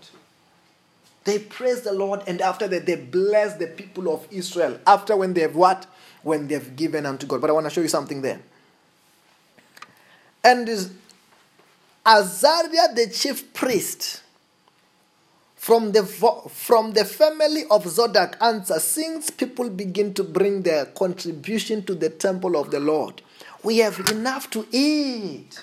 They 1.24 1.38
praise 1.38 1.82
the 1.82 1.92
Lord, 1.92 2.22
and 2.26 2.40
after 2.40 2.66
that, 2.68 2.84
they 2.84 2.96
blessed 2.96 3.60
the 3.60 3.68
people 3.68 4.12
of 4.12 4.26
Israel. 4.30 4.78
After 4.86 5.16
when 5.16 5.34
they 5.34 5.42
have 5.42 5.54
what? 5.54 5.86
When 6.22 6.48
they 6.48 6.54
have 6.54 6.76
given 6.76 7.06
unto 7.06 7.26
God. 7.26 7.40
But 7.40 7.50
I 7.50 7.52
want 7.52 7.66
to 7.66 7.70
show 7.70 7.80
you 7.80 7.88
something 7.88 8.22
there. 8.22 8.40
And 10.44 10.68
Azariah, 12.04 12.94
the 12.94 13.08
chief 13.12 13.52
priest, 13.54 14.22
from 15.54 15.92
the, 15.92 16.04
from 16.04 16.92
the 16.92 17.04
family 17.04 17.62
of 17.70 17.84
Zodok 17.84 18.34
answer, 18.42 18.80
since 18.80 19.30
people 19.30 19.70
begin 19.70 20.12
to 20.14 20.24
bring 20.24 20.62
their 20.62 20.86
contribution 20.86 21.84
to 21.84 21.94
the 21.94 22.10
temple 22.10 22.56
of 22.56 22.72
the 22.72 22.80
Lord, 22.80 23.22
we 23.62 23.78
have 23.78 24.00
enough 24.10 24.50
to 24.50 24.66
eat. 24.72 25.62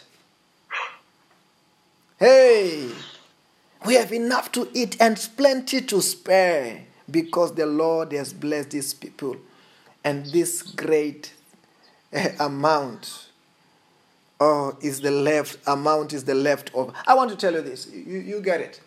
Hey, 2.17 2.89
we 3.85 3.95
have 3.95 4.13
enough 4.13 4.51
to 4.53 4.69
eat 4.73 4.95
and 5.01 5.17
plenty 5.35 5.81
to 5.81 6.01
spare 6.01 6.85
because 7.11 7.53
the 7.55 7.65
Lord 7.65 8.13
has 8.13 8.31
blessed 8.31 8.71
these 8.71 8.93
people 8.93 9.35
and 10.03 10.25
this 10.27 10.61
great 10.61 11.33
eh, 12.13 12.35
amount 12.39 13.29
oh, 14.39 14.77
is 14.81 15.01
the 15.01 15.11
left 15.11 15.57
amount 15.67 16.13
is 16.13 16.23
the 16.23 16.35
left 16.35 16.71
over. 16.73 16.93
I 17.05 17.13
want 17.15 17.29
to 17.31 17.35
tell 17.35 17.53
you 17.53 17.61
this. 17.61 17.89
You, 17.91 18.19
you 18.19 18.41
get 18.41 18.61
it. 18.61 18.81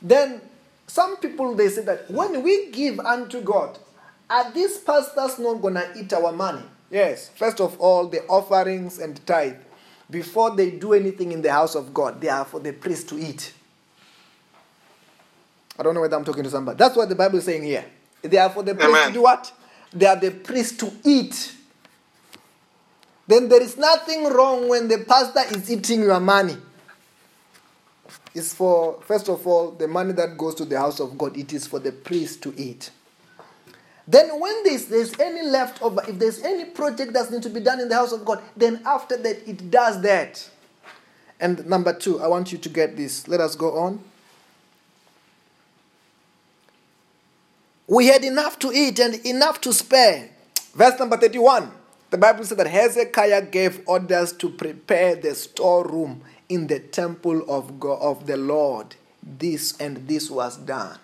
Then 0.00 0.40
some 0.86 1.16
people 1.18 1.54
they 1.54 1.68
say 1.68 1.82
that 1.82 2.10
when 2.10 2.42
we 2.42 2.70
give 2.70 3.00
unto 3.00 3.40
God, 3.40 3.78
are 4.30 4.50
these 4.52 4.78
pastors 4.78 5.38
not 5.38 5.54
gonna 5.62 5.86
eat 5.96 6.12
our 6.12 6.32
money? 6.32 6.62
Yes. 6.90 7.30
First 7.30 7.60
of 7.60 7.78
all, 7.80 8.08
the 8.08 8.24
offerings 8.26 8.98
and 8.98 9.24
tithe, 9.26 9.56
before 10.10 10.54
they 10.56 10.70
do 10.70 10.94
anything 10.94 11.32
in 11.32 11.42
the 11.42 11.52
house 11.52 11.74
of 11.74 11.92
God, 11.92 12.20
they 12.20 12.28
are 12.28 12.44
for 12.44 12.60
the 12.60 12.72
priest 12.72 13.08
to 13.10 13.18
eat. 13.18 13.52
I 15.78 15.82
don't 15.82 15.94
know 15.94 16.00
whether 16.00 16.16
I'm 16.16 16.24
talking 16.24 16.44
to 16.44 16.50
somebody. 16.50 16.76
That's 16.76 16.96
what 16.96 17.08
the 17.08 17.14
Bible 17.14 17.38
is 17.38 17.44
saying 17.44 17.62
here. 17.62 17.84
They 18.22 18.38
are 18.38 18.50
for 18.50 18.62
the 18.62 18.74
priest 18.74 18.88
Amen. 18.88 19.08
to 19.08 19.14
do 19.14 19.22
what? 19.22 19.52
They 19.92 20.06
are 20.06 20.16
the 20.16 20.30
priest 20.30 20.80
to 20.80 20.92
eat. 21.04 21.54
Then 23.26 23.48
there 23.48 23.62
is 23.62 23.76
nothing 23.76 24.24
wrong 24.24 24.68
when 24.68 24.88
the 24.88 24.98
pastor 24.98 25.42
is 25.54 25.70
eating 25.70 26.02
your 26.02 26.20
money. 26.20 26.56
It's 28.34 28.54
for, 28.54 29.00
first 29.02 29.28
of 29.28 29.46
all, 29.46 29.72
the 29.72 29.88
money 29.88 30.12
that 30.12 30.38
goes 30.38 30.54
to 30.56 30.64
the 30.64 30.78
house 30.78 31.00
of 31.00 31.18
God, 31.18 31.36
it 31.36 31.52
is 31.52 31.66
for 31.66 31.78
the 31.78 31.92
priest 31.92 32.42
to 32.42 32.54
eat. 32.56 32.90
Then, 34.06 34.40
when 34.40 34.64
there's, 34.64 34.86
there's 34.86 35.18
any 35.20 35.42
leftover, 35.42 36.02
if 36.08 36.18
there's 36.18 36.42
any 36.42 36.64
project 36.64 37.12
that's 37.12 37.30
need 37.30 37.42
to 37.42 37.50
be 37.50 37.60
done 37.60 37.80
in 37.80 37.90
the 37.90 37.94
house 37.94 38.12
of 38.12 38.24
God, 38.24 38.42
then 38.56 38.80
after 38.86 39.18
that, 39.18 39.46
it 39.46 39.70
does 39.70 40.00
that. 40.00 40.48
And 41.40 41.66
number 41.66 41.92
two, 41.92 42.20
I 42.20 42.26
want 42.26 42.50
you 42.50 42.58
to 42.58 42.68
get 42.70 42.96
this. 42.96 43.28
Let 43.28 43.40
us 43.40 43.54
go 43.54 43.76
on. 43.78 44.02
We 47.88 48.08
had 48.08 48.22
enough 48.22 48.58
to 48.60 48.70
eat 48.70 48.98
and 48.98 49.14
enough 49.26 49.62
to 49.62 49.72
spare. 49.72 50.28
Verse 50.74 50.98
number 50.98 51.16
31. 51.16 51.72
The 52.10 52.18
Bible 52.18 52.44
said 52.44 52.58
that 52.58 52.66
Hezekiah 52.66 53.46
gave 53.46 53.80
orders 53.86 54.32
to 54.34 54.50
prepare 54.50 55.16
the 55.16 55.34
storeroom 55.34 56.22
in 56.50 56.66
the 56.66 56.80
temple 56.80 57.48
of 57.48 57.80
God, 57.80 57.98
of 58.00 58.26
the 58.26 58.36
Lord. 58.36 58.94
This 59.22 59.78
and 59.80 60.06
this 60.06 60.30
was 60.30 60.58
done. 60.58 60.98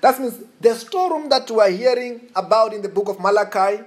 That 0.00 0.20
means 0.20 0.38
the 0.60 0.74
storeroom 0.74 1.28
that 1.28 1.48
we 1.50 1.58
are 1.60 1.70
hearing 1.70 2.20
about 2.34 2.74
in 2.74 2.82
the 2.82 2.88
book 2.88 3.08
of 3.08 3.20
Malachi, 3.20 3.82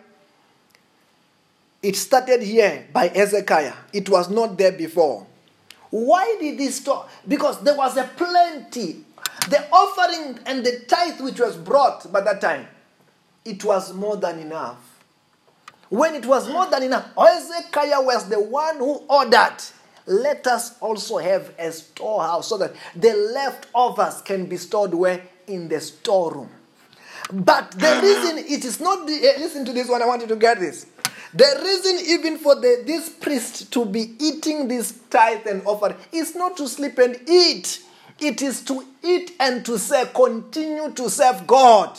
it 1.84 1.96
started 1.96 2.42
here 2.42 2.88
by 2.92 3.08
Hezekiah. 3.10 3.74
It 3.94 4.10
was 4.10 4.30
not 4.30 4.58
there 4.58 4.72
before. 4.72 5.28
Why 5.90 6.38
did 6.40 6.58
this 6.58 6.78
store? 6.78 7.06
Because 7.28 7.62
there 7.64 7.76
was 7.76 7.98
a 7.98 8.04
plenty. 8.16 9.04
The 9.48 9.66
offering 9.72 10.40
and 10.46 10.66
the 10.66 10.80
tithe 10.88 11.22
which 11.22 11.40
was 11.40 11.56
brought 11.56 12.12
by 12.12 12.22
that 12.22 12.42
time, 12.42 12.68
it 13.46 13.64
was 13.64 13.94
more 13.94 14.18
than 14.18 14.40
enough. 14.40 14.78
When 15.90 16.14
it 16.14 16.26
was 16.26 16.48
more 16.50 16.68
than 16.70 16.84
enough, 16.84 17.08
Hezekiah 17.18 18.02
was 18.02 18.30
the 18.30 18.40
one 18.40 18.78
who 18.78 18.98
ordered, 19.10 19.58
let 20.06 20.46
us 20.48 20.78
also 20.80 21.18
have 21.18 21.52
a 21.58 21.72
storehouse 21.72 22.48
so 22.48 22.58
that 22.60 22.74
the 22.96 23.14
leftovers 23.14 24.22
can 24.22 24.46
be 24.46 24.58
stored 24.58 24.94
where? 24.94 25.22
In 25.48 25.68
the 25.68 25.82
storeroom. 25.82 26.50
But 27.32 27.72
the 27.72 28.00
reason 28.02 28.38
it 28.38 28.66
is 28.66 28.80
not 28.80 29.08
the 29.08 29.14
eh, 29.14 29.40
listen 29.40 29.66
to 29.66 29.74
this 29.74 29.88
one, 29.88 30.02
I 30.02 30.06
want 30.06 30.22
you 30.22 30.28
to 30.28 30.36
get 30.36 30.60
this. 30.60 30.86
The 31.34 31.60
reason 31.64 32.08
even 32.08 32.38
for 32.40 32.56
the, 32.56 32.84
this 32.86 33.10
priest 33.10 33.72
to 33.74 33.86
be 33.86 34.16
eating 34.20 34.68
this 34.68 35.00
tithe 35.12 35.46
and 35.46 35.62
offering 35.66 35.96
is 36.12 36.36
not 36.36 36.58
to 36.58 36.68
sleep 36.68 36.98
and 36.98 37.20
eat. 37.30 37.84
It 38.22 38.42
is 38.42 38.62
to 38.66 38.86
eat 39.04 39.34
and 39.40 39.66
to 39.66 39.78
serve, 39.78 40.14
continue 40.14 40.92
to 40.92 41.10
serve 41.10 41.48
God. 41.48 41.98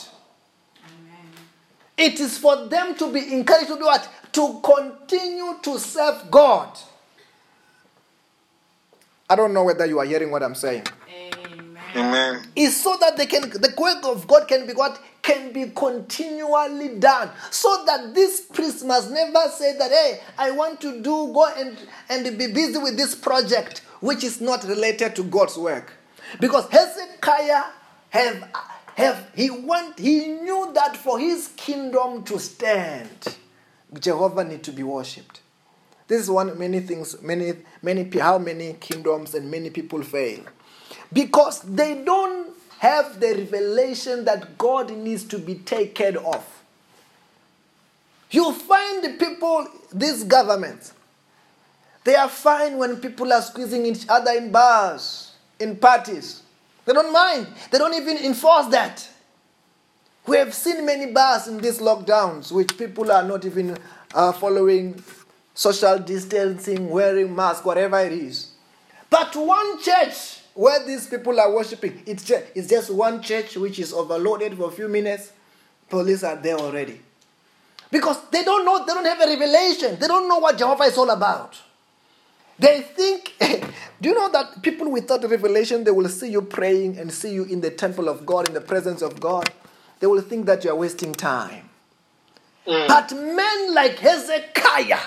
It 1.97 2.19
is 2.19 2.37
for 2.37 2.67
them 2.67 2.95
to 2.95 3.11
be 3.11 3.33
encouraged 3.33 3.67
to 3.67 3.77
do 3.77 3.85
what? 3.85 4.09
To 4.33 4.59
continue 4.63 5.55
to 5.61 5.77
serve 5.79 6.31
God. 6.31 6.77
I 9.29 9.35
don't 9.35 9.53
know 9.53 9.63
whether 9.63 9.85
you 9.85 9.99
are 9.99 10.05
hearing 10.05 10.31
what 10.31 10.43
I'm 10.43 10.55
saying. 10.55 10.83
Amen. 11.07 11.77
Amen. 11.95 12.47
Is 12.55 12.81
so 12.81 12.97
that 12.99 13.17
they 13.17 13.25
can 13.25 13.49
the 13.49 13.73
work 13.77 14.03
of 14.03 14.27
God 14.27 14.47
can 14.47 14.65
be 14.65 14.73
what? 14.73 14.99
Can 15.21 15.53
be 15.53 15.71
continually 15.75 16.97
done. 16.97 17.29
So 17.51 17.83
that 17.85 18.15
this 18.15 18.41
priest 18.41 18.83
must 18.83 19.11
never 19.11 19.49
say 19.49 19.77
that, 19.77 19.91
hey, 19.91 20.21
I 20.37 20.51
want 20.51 20.81
to 20.81 21.01
do 21.01 21.31
go 21.33 21.47
and, 21.55 21.77
and 22.09 22.37
be 22.37 22.47
busy 22.47 22.77
with 22.77 22.97
this 22.97 23.13
project, 23.13 23.79
which 23.99 24.23
is 24.23 24.41
not 24.41 24.63
related 24.63 25.15
to 25.17 25.23
God's 25.23 25.57
work. 25.57 25.93
Because 26.39 26.67
Hezekiah 26.69 27.63
have 28.09 28.49
have 28.95 29.31
he 29.35 29.49
want 29.49 29.99
he 29.99 30.27
knew 30.27 30.71
that 30.73 30.97
for 30.97 31.19
his 31.19 31.49
kingdom 31.55 32.23
to 32.23 32.39
stand, 32.39 33.37
Jehovah 33.99 34.43
need 34.43 34.63
to 34.63 34.71
be 34.71 34.83
worshipped. 34.83 35.41
This 36.07 36.23
is 36.23 36.29
one 36.29 36.57
many 36.59 36.81
things, 36.81 37.21
many 37.21 37.53
many 37.81 38.09
how 38.19 38.37
many 38.37 38.73
kingdoms 38.73 39.33
and 39.33 39.49
many 39.49 39.69
people 39.69 40.03
fail 40.03 40.41
because 41.13 41.61
they 41.61 42.03
don't 42.03 42.49
have 42.79 43.19
the 43.19 43.35
revelation 43.35 44.25
that 44.25 44.57
God 44.57 44.91
needs 44.91 45.23
to 45.25 45.37
be 45.37 45.55
taken 45.55 46.17
off. 46.17 46.63
You 48.31 48.53
find 48.53 49.03
the 49.03 49.09
people, 49.23 49.67
these 49.93 50.23
governments, 50.23 50.93
they 52.03 52.15
are 52.15 52.29
fine 52.29 52.77
when 52.77 52.97
people 52.97 53.31
are 53.31 53.41
squeezing 53.41 53.85
each 53.85 54.05
other 54.09 54.31
in 54.31 54.51
bars, 54.51 55.30
in 55.61 55.77
parties. 55.77 56.41
They 56.85 56.93
don't 56.93 57.13
mind. 57.13 57.47
They 57.71 57.77
don't 57.77 57.93
even 57.93 58.17
enforce 58.17 58.67
that. 58.67 59.07
We 60.25 60.37
have 60.37 60.53
seen 60.53 60.85
many 60.85 61.11
bars 61.11 61.47
in 61.47 61.57
these 61.59 61.79
lockdowns 61.79 62.51
which 62.51 62.77
people 62.77 63.11
are 63.11 63.23
not 63.23 63.45
even 63.45 63.77
uh, 64.13 64.31
following 64.33 65.01
social 65.53 65.97
distancing, 65.99 66.89
wearing 66.89 67.35
masks, 67.35 67.65
whatever 67.65 67.99
it 67.99 68.13
is. 68.13 68.51
But 69.09 69.35
one 69.35 69.81
church 69.81 70.39
where 70.53 70.85
these 70.85 71.07
people 71.07 71.39
are 71.39 71.51
worshiping, 71.51 72.01
it's 72.05 72.23
just, 72.23 72.45
it's 72.55 72.67
just 72.69 72.89
one 72.89 73.21
church 73.21 73.55
which 73.57 73.79
is 73.79 73.93
overloaded 73.93 74.57
for 74.57 74.69
a 74.69 74.71
few 74.71 74.87
minutes. 74.87 75.31
Police 75.89 76.23
are 76.23 76.35
there 76.35 76.57
already. 76.57 77.01
Because 77.89 78.17
they 78.29 78.43
don't 78.43 78.63
know, 78.63 78.85
they 78.85 78.93
don't 78.93 79.05
have 79.05 79.19
a 79.21 79.27
revelation. 79.27 79.99
They 79.99 80.07
don't 80.07 80.29
know 80.29 80.37
what 80.39 80.57
Jehovah 80.57 80.83
is 80.83 80.97
all 80.97 81.09
about. 81.09 81.59
They 82.61 82.81
think, 82.81 83.33
do 84.01 84.09
you 84.09 84.13
know 84.13 84.29
that 84.29 84.61
people 84.61 84.91
without 84.91 85.27
revelation, 85.27 85.83
they 85.83 85.89
will 85.89 86.07
see 86.07 86.29
you 86.29 86.43
praying 86.43 86.99
and 86.99 87.11
see 87.11 87.33
you 87.33 87.43
in 87.45 87.59
the 87.59 87.71
temple 87.71 88.07
of 88.07 88.23
God, 88.23 88.47
in 88.47 88.53
the 88.53 88.61
presence 88.61 89.01
of 89.01 89.19
God. 89.19 89.49
They 89.99 90.05
will 90.05 90.21
think 90.21 90.45
that 90.45 90.63
you 90.63 90.69
are 90.69 90.75
wasting 90.75 91.11
time. 91.11 91.69
Mm. 92.67 92.87
But 92.87 93.11
men 93.13 93.73
like 93.73 93.97
Hezekiah, 93.97 94.99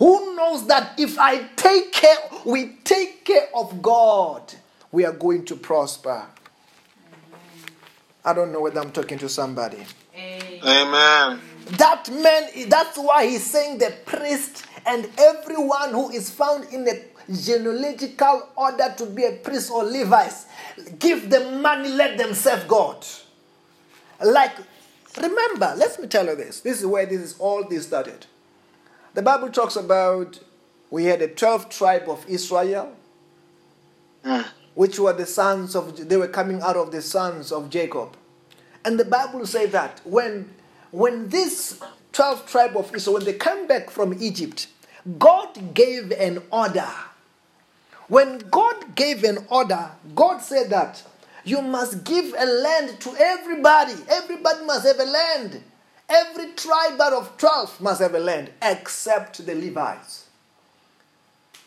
who 0.00 0.34
knows 0.34 0.66
that 0.66 0.98
if 0.98 1.16
I 1.20 1.44
take 1.54 1.92
care, 1.92 2.16
we 2.44 2.78
take 2.82 3.24
care 3.24 3.48
of 3.54 3.80
God, 3.80 4.54
we 4.90 5.04
are 5.04 5.12
going 5.12 5.44
to 5.44 5.54
prosper. 5.54 6.26
I 8.24 8.32
don't 8.32 8.50
know 8.50 8.62
whether 8.62 8.80
I'm 8.80 8.90
talking 8.90 9.18
to 9.18 9.28
somebody. 9.28 9.84
Amen. 10.16 11.40
That 11.76 12.10
man, 12.10 12.68
that's 12.68 12.98
why 12.98 13.28
he's 13.28 13.44
saying 13.44 13.78
the 13.78 13.94
priest 14.04 14.64
and 14.86 15.08
everyone 15.18 15.90
who 15.90 16.10
is 16.10 16.30
found 16.30 16.72
in 16.72 16.84
the 16.84 17.02
genealogical 17.30 18.48
order 18.56 18.94
to 18.96 19.06
be 19.06 19.24
a 19.24 19.32
priest 19.32 19.70
or 19.70 19.84
Levites, 19.84 20.46
give 20.98 21.30
them 21.30 21.62
money, 21.62 21.88
let 21.88 22.18
them 22.18 22.34
serve 22.34 22.66
God. 22.66 23.04
Like, 24.24 24.56
remember, 25.16 25.74
let 25.76 26.00
me 26.00 26.08
tell 26.08 26.26
you 26.26 26.36
this. 26.36 26.60
This 26.60 26.80
is 26.80 26.86
where 26.86 27.06
this 27.06 27.20
is 27.20 27.38
all 27.38 27.64
this 27.64 27.86
started. 27.86 28.26
The 29.14 29.22
Bible 29.22 29.50
talks 29.50 29.76
about 29.76 30.40
we 30.90 31.04
had 31.04 31.22
a 31.22 31.28
12th 31.28 31.70
tribe 31.70 32.08
of 32.08 32.24
Israel, 32.28 32.94
which 34.74 34.98
were 34.98 35.12
the 35.12 35.26
sons 35.26 35.74
of 35.74 36.08
they 36.08 36.16
were 36.16 36.28
coming 36.28 36.62
out 36.62 36.76
of 36.76 36.92
the 36.92 37.02
sons 37.02 37.52
of 37.52 37.70
Jacob. 37.70 38.16
And 38.84 38.98
the 38.98 39.04
Bible 39.04 39.46
says 39.46 39.72
that 39.72 40.00
when 40.04 40.50
when 40.90 41.28
this 41.28 41.80
12th 42.18 42.46
tribe 42.48 42.76
of 42.76 42.92
Israel, 42.92 43.14
when 43.14 43.24
they 43.24 43.34
came 43.34 43.68
back 43.68 43.90
from 43.90 44.12
Egypt, 44.20 44.66
God 45.20 45.72
gave 45.72 46.10
an 46.10 46.42
order. 46.50 46.90
When 48.08 48.38
God 48.50 48.96
gave 48.96 49.22
an 49.22 49.46
order, 49.48 49.92
God 50.16 50.38
said 50.40 50.68
that 50.70 51.00
you 51.44 51.62
must 51.62 52.02
give 52.02 52.34
a 52.36 52.44
land 52.44 52.98
to 53.02 53.14
everybody. 53.16 53.94
Everybody 54.08 54.64
must 54.64 54.84
have 54.84 54.98
a 54.98 55.04
land. 55.04 55.62
Every 56.08 56.52
tribe 56.54 57.00
out 57.00 57.12
of 57.12 57.36
12 57.38 57.80
must 57.80 58.00
have 58.00 58.16
a 58.16 58.18
land 58.18 58.50
except 58.62 59.46
the 59.46 59.54
Levites. 59.54 60.26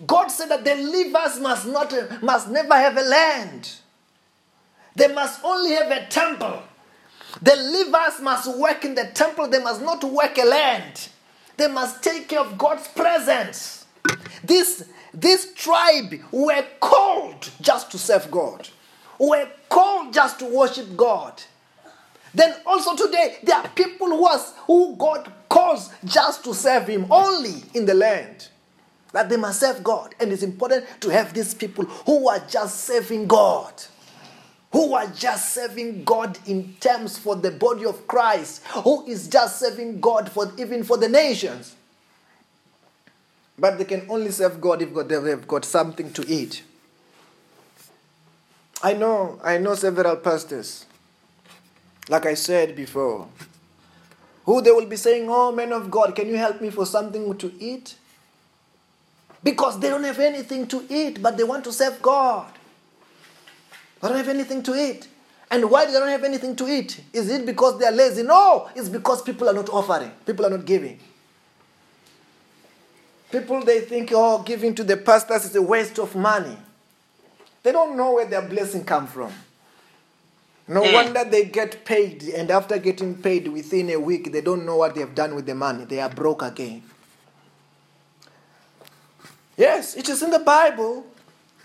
God 0.06 0.28
said 0.28 0.50
that 0.50 0.66
the 0.66 0.76
Levites 0.76 1.40
must 1.40 1.66
not 1.66 2.22
must 2.22 2.50
never 2.50 2.74
have 2.74 2.98
a 2.98 3.04
land. 3.04 3.72
They 4.98 5.14
must 5.14 5.46
only 5.46 5.72
have 5.76 5.92
a 5.92 6.08
temple. 6.08 6.64
The 7.42 7.56
Levites 7.56 8.22
must 8.22 8.58
work 8.58 8.84
in 8.84 8.96
the 8.96 9.06
temple, 9.14 9.48
they 9.48 9.62
must 9.62 9.82
not 9.82 10.04
work 10.04 10.38
a 10.38 10.46
land. 10.46 11.10
They 11.58 11.68
must 11.68 12.04
take 12.04 12.28
care 12.28 12.40
of 12.40 12.58
God's 12.58 12.88
presence. 12.90 13.86
This, 14.44 14.90
this 15.14 15.54
tribe 15.54 16.14
were 16.32 16.66
called 16.80 17.50
just 17.62 17.92
to 17.92 17.98
serve 17.98 18.30
God, 18.32 18.68
were 19.20 19.48
called 19.70 20.14
just 20.14 20.40
to 20.40 20.46
worship 20.46 20.98
God. 20.98 21.42
Then 22.34 22.56
also 22.66 22.96
today, 22.96 23.38
there 23.44 23.58
are 23.58 23.68
people 23.70 24.08
who, 24.08 24.26
has, 24.28 24.54
who 24.66 24.96
God 24.96 25.32
calls 25.50 25.92
just 26.06 26.44
to 26.46 26.54
serve 26.54 26.88
Him 26.88 27.06
only 27.12 27.64
in 27.74 27.86
the 27.86 27.94
land. 27.94 28.48
That 29.12 29.28
they 29.28 29.36
must 29.36 29.60
serve 29.60 29.84
God. 29.84 30.16
And 30.22 30.32
it's 30.32 30.44
important 30.44 30.86
to 31.02 31.10
have 31.10 31.34
these 31.34 31.54
people 31.54 31.84
who 31.84 32.30
are 32.30 32.40
just 32.40 32.86
serving 32.86 33.28
God 33.28 33.74
who 34.72 34.94
are 34.94 35.08
just 35.08 35.54
serving 35.54 36.04
God 36.04 36.38
in 36.48 36.76
terms 36.80 37.18
for 37.18 37.36
the 37.36 37.52
body 37.52 37.86
of 37.86 38.08
Christ, 38.08 38.66
who 38.68 39.06
is 39.06 39.28
just 39.28 39.60
serving 39.60 40.00
God 40.00 40.32
for 40.32 40.52
even 40.58 40.84
for 40.84 40.98
the 40.98 41.10
nations. 41.10 41.76
But 43.60 43.78
they 43.78 43.86
can 43.86 44.06
only 44.10 44.32
serve 44.32 44.62
God 44.62 44.82
if 44.82 44.94
they've 45.08 45.48
got 45.48 45.66
something 45.66 46.12
to 46.14 46.28
eat. 46.28 46.64
I 48.82 48.94
know, 48.94 49.40
I 49.44 49.58
know 49.58 49.76
several 49.76 50.16
pastors, 50.16 50.86
like 52.10 52.26
I 52.26 52.34
said 52.34 52.76
before, 52.76 53.28
who 54.46 54.62
they 54.62 54.72
will 54.72 54.88
be 54.88 54.96
saying, 54.96 55.28
Oh, 55.30 55.52
man 55.52 55.72
of 55.72 55.92
God, 55.92 56.16
can 56.16 56.28
you 56.28 56.38
help 56.38 56.62
me 56.62 56.72
for 56.72 56.86
something 56.86 57.38
to 57.38 57.54
eat? 57.60 57.96
Because 59.44 59.80
they 59.80 59.90
don't 59.90 60.04
have 60.04 60.20
anything 60.20 60.66
to 60.68 60.86
eat, 60.90 61.22
but 61.22 61.38
they 61.38 61.44
want 61.44 61.64
to 61.66 61.74
serve 61.74 62.02
God. 62.02 62.52
They 64.02 64.08
don't 64.08 64.18
have 64.18 64.28
anything 64.30 64.64
to 64.64 64.76
eat. 64.76 65.08
And 65.50 65.70
why 65.70 65.86
do 65.86 65.92
they 65.92 66.00
don't 66.00 66.08
have 66.08 66.24
anything 66.24 66.56
to 66.56 66.68
eat? 66.68 67.02
Is 67.14 67.30
it 67.30 67.46
because 67.46 67.78
they 67.78 67.86
are 67.86 67.92
lazy? 67.92 68.24
No, 68.24 68.70
it's 68.76 68.90
because 68.90 69.22
people 69.22 69.50
are 69.50 69.54
not 69.54 69.70
offering. 69.70 70.12
People 70.26 70.46
are 70.46 70.50
not 70.50 70.66
giving. 70.66 70.98
People 73.32 73.64
they 73.64 73.82
think, 73.82 74.12
oh, 74.14 74.42
giving 74.44 74.74
to 74.76 74.84
the 74.84 74.98
pastors 74.98 75.46
is 75.46 75.56
a 75.56 75.62
waste 75.62 76.00
of 76.00 76.16
money. 76.16 76.58
They 77.64 77.72
don't 77.72 77.96
know 77.96 78.14
where 78.14 78.26
their 78.26 78.42
blessing 78.42 78.84
come 78.86 79.08
from. 79.08 79.32
No 80.68 80.84
Mm. 80.84 80.94
wonder 80.94 81.24
they 81.26 81.46
get 81.46 81.84
paid, 81.86 82.24
and 82.24 82.50
after 82.50 82.78
getting 82.78 83.16
paid 83.22 83.48
within 83.50 83.90
a 83.90 83.98
week, 83.98 84.32
they 84.32 84.42
don't 84.42 84.66
know 84.66 84.78
what 84.78 84.96
they 84.96 85.02
have 85.02 85.16
done 85.16 85.36
with 85.36 85.46
the 85.46 85.56
money. 85.56 85.86
They 85.86 86.00
are 86.00 86.10
broke 86.10 86.42
again. 86.42 86.84
Yes, 89.58 89.96
it 89.96 90.08
is 90.10 90.22
in 90.24 90.32
the 90.32 90.40
Bible. 90.40 91.06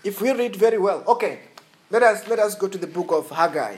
If 0.03 0.21
we 0.21 0.31
read 0.31 0.55
very 0.55 0.77
well. 0.77 1.03
Okay, 1.07 1.39
let 1.89 2.03
us 2.03 2.27
let 2.27 2.39
us 2.39 2.55
go 2.55 2.67
to 2.67 2.77
the 2.77 2.87
book 2.87 3.11
of 3.11 3.29
Haggai. 3.29 3.77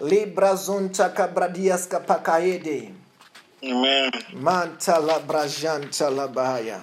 Libra 0.00 0.54
zonta 0.56 1.12
kabradias 1.14 1.86
kapakaede. 1.88 2.92
Amen. 3.64 4.10
Mantala 4.34 5.20
brajanta 5.20 6.10
la 6.10 6.26
bahaya. 6.28 6.82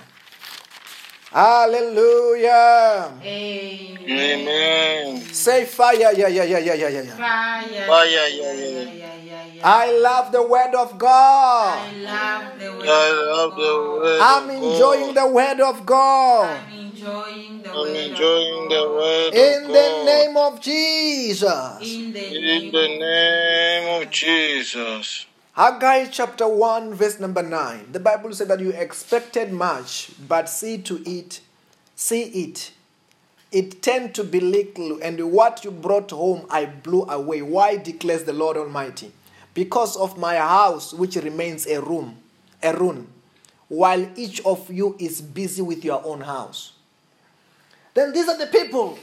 Hallelujah. 1.32 3.12
Amen. 3.22 4.10
Amen. 4.10 5.22
Say 5.34 5.66
fire, 5.66 5.96
yeah, 5.96 6.12
yeah, 6.12 6.28
yeah, 6.28 6.44
yeah, 6.44 6.74
yeah, 6.74 6.74
yeah, 6.74 6.90
yeah. 6.90 7.16
Fire. 7.18 7.86
Fire, 7.86 8.08
yeah, 8.10 8.28
yeah, 8.28 8.54
yeah, 8.54 8.92
yeah, 8.92 9.16
yeah, 9.22 9.46
yeah. 9.54 9.62
I 9.64 9.92
love 9.92 10.32
the 10.32 10.42
word 10.42 10.74
of 10.74 10.98
God. 10.98 11.78
I 11.78 11.94
love 12.02 12.60
the 12.60 12.72
word 12.74 12.90
I 12.90 13.10
of 13.12 13.28
love 13.30 13.52
the 13.56 13.62
God. 13.62 14.00
word. 14.02 14.22
I'm 14.22 14.50
enjoying 14.50 15.14
God. 15.14 15.18
the 15.18 15.28
word 15.34 15.60
of 15.62 15.86
God. 15.86 16.60
I'm 16.66 16.79
enjoying 17.00 17.62
the 17.64 17.70
I'm 17.72 17.76
word 17.78 17.96
enjoying 17.96 18.64
of 18.64 18.70
the 18.70 18.76
God. 18.76 18.96
word 18.96 19.34
In 19.34 19.64
of 19.64 19.72
the 19.72 20.04
name 20.06 20.38
of 20.38 20.62
Jesus. 20.62 21.82
In 21.82 22.14
the 22.14 22.36
In 22.36 22.42
name 22.44 22.72
the 22.72 22.84
of 22.86 23.00
name 23.00 24.02
of 24.02 24.12
Jesus. 24.12 25.26
Haggai 25.54 26.06
chapter 26.06 26.48
1, 26.48 26.94
verse 26.94 27.20
number 27.20 27.44
9. 27.44 27.92
The 27.92 28.00
Bible 28.00 28.34
said 28.34 28.48
that 28.50 28.60
you 28.60 28.72
expected 28.72 29.52
much, 29.52 30.12
but 30.28 30.48
see 30.50 30.78
to 30.80 31.02
it, 31.10 31.42
see 31.96 32.24
it. 32.24 32.72
It 33.52 33.82
turned 33.82 34.14
to 34.16 34.24
be 34.24 34.40
little, 34.40 35.00
and 35.02 35.32
what 35.32 35.64
you 35.66 35.72
brought 35.72 36.12
home 36.12 36.46
I 36.50 36.66
blew 36.66 37.04
away. 37.04 37.42
Why 37.42 37.78
declares 37.78 38.24
the 38.24 38.34
Lord 38.34 38.58
Almighty? 38.58 39.12
Because 39.54 39.98
of 39.98 40.18
my 40.18 40.36
house, 40.38 40.94
which 40.94 41.16
remains 41.16 41.66
a 41.66 41.82
room, 41.82 42.18
a 42.62 42.74
ruin, 42.78 43.08
while 43.68 44.08
each 44.16 44.40
of 44.46 44.72
you 44.72 44.96
is 45.00 45.20
busy 45.22 45.62
with 45.62 45.84
your 45.84 46.02
own 46.06 46.22
house. 46.22 46.74
Then 47.94 48.14
these 48.14 48.28
are 48.28 48.38
the 48.38 48.48
people 48.48 48.98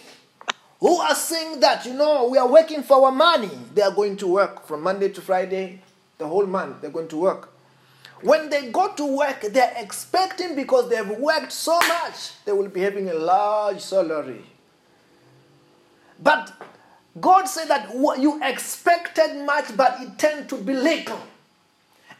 who 0.80 0.96
are 0.98 1.14
saying 1.14 1.60
that, 1.60 1.84
you 1.86 1.94
know, 1.94 2.28
we 2.28 2.38
are 2.38 2.48
working 2.48 2.82
for 2.82 3.06
our 3.06 3.12
money. 3.12 3.50
They 3.74 3.82
are 3.82 3.90
going 3.90 4.16
to 4.18 4.26
work 4.26 4.66
from 4.66 4.82
Monday 4.82 5.08
to 5.08 5.20
Friday, 5.20 5.80
the 6.18 6.26
whole 6.26 6.46
month, 6.46 6.80
they're 6.80 6.90
going 6.90 7.08
to 7.08 7.16
work. 7.16 7.52
When 8.22 8.48
they 8.48 8.70
go 8.70 8.92
to 8.94 9.16
work, 9.16 9.42
they're 9.42 9.74
expecting 9.76 10.54
because 10.54 10.88
they've 10.88 11.08
worked 11.08 11.52
so 11.52 11.78
much, 11.78 12.32
they 12.44 12.52
will 12.52 12.68
be 12.68 12.80
having 12.80 13.10
a 13.10 13.14
large 13.14 13.80
salary. 13.80 14.44
But 16.22 16.52
God 17.20 17.44
said 17.44 17.68
that 17.68 17.94
what 17.94 18.20
you 18.20 18.42
expected 18.42 19.44
much, 19.44 19.76
but 19.76 20.00
it 20.00 20.18
turned 20.18 20.48
to 20.48 20.56
be 20.56 20.72
little. 20.72 21.20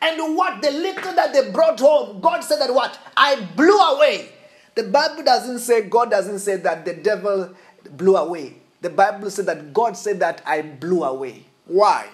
And 0.03 0.36
what 0.36 0.61
the 0.61 0.70
little 0.70 1.14
that 1.14 1.32
they 1.32 1.51
brought 1.51 1.80
home, 1.80 2.20
God 2.20 2.40
said 2.40 2.61
that 2.61 2.72
what? 2.72 2.99
I 3.16 3.40
blew 3.57 3.78
away. 3.78 4.30
The 4.77 4.85
Bible 4.85 5.24
doesn't 5.24 5.61
say, 5.61 5.83
God 5.83 6.11
doesn't 6.11 6.39
say 6.39 6.57
that 6.59 6.85
the 6.85 6.95
devil 6.95 7.55
blew 7.91 8.16
away. 8.16 8.59
The 8.83 8.91
Bible 8.91 9.31
said 9.31 9.47
that 9.47 9.72
God 9.72 9.97
said 9.97 10.20
that 10.20 10.43
I 10.47 10.62
blew 10.62 11.03
away. 11.03 11.45
Why? 11.64 12.07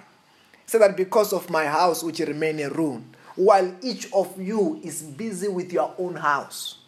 Said 0.65 0.81
that 0.81 0.97
because 0.97 1.33
of 1.33 1.51
my 1.51 1.67
house 1.67 2.03
which 2.03 2.21
remain 2.21 2.61
a 2.61 2.71
ruin, 2.71 3.15
while 3.35 3.75
each 3.83 4.11
of 4.13 4.41
you 4.41 4.81
is 4.83 5.03
busy 5.03 5.49
with 5.49 5.73
your 5.73 5.93
own 5.99 6.15
house. 6.15 6.79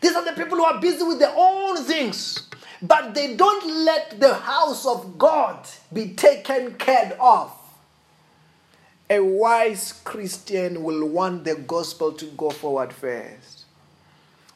These 0.00 0.14
are 0.14 0.24
the 0.24 0.32
people 0.32 0.56
who 0.56 0.64
are 0.64 0.80
busy 0.80 1.02
with 1.02 1.18
their 1.18 1.34
own 1.36 1.76
things, 1.78 2.48
but 2.80 3.12
they 3.14 3.34
don't 3.34 3.84
let 3.84 4.20
the 4.20 4.34
house 4.34 4.86
of 4.86 5.18
God 5.18 5.66
be 5.92 6.10
taken 6.10 6.74
care 6.74 7.16
of. 7.20 7.52
A 9.10 9.18
wise 9.18 10.00
Christian 10.04 10.84
will 10.84 11.08
want 11.08 11.42
the 11.44 11.56
gospel 11.56 12.12
to 12.12 12.26
go 12.26 12.50
forward 12.50 12.92
first, 12.92 13.64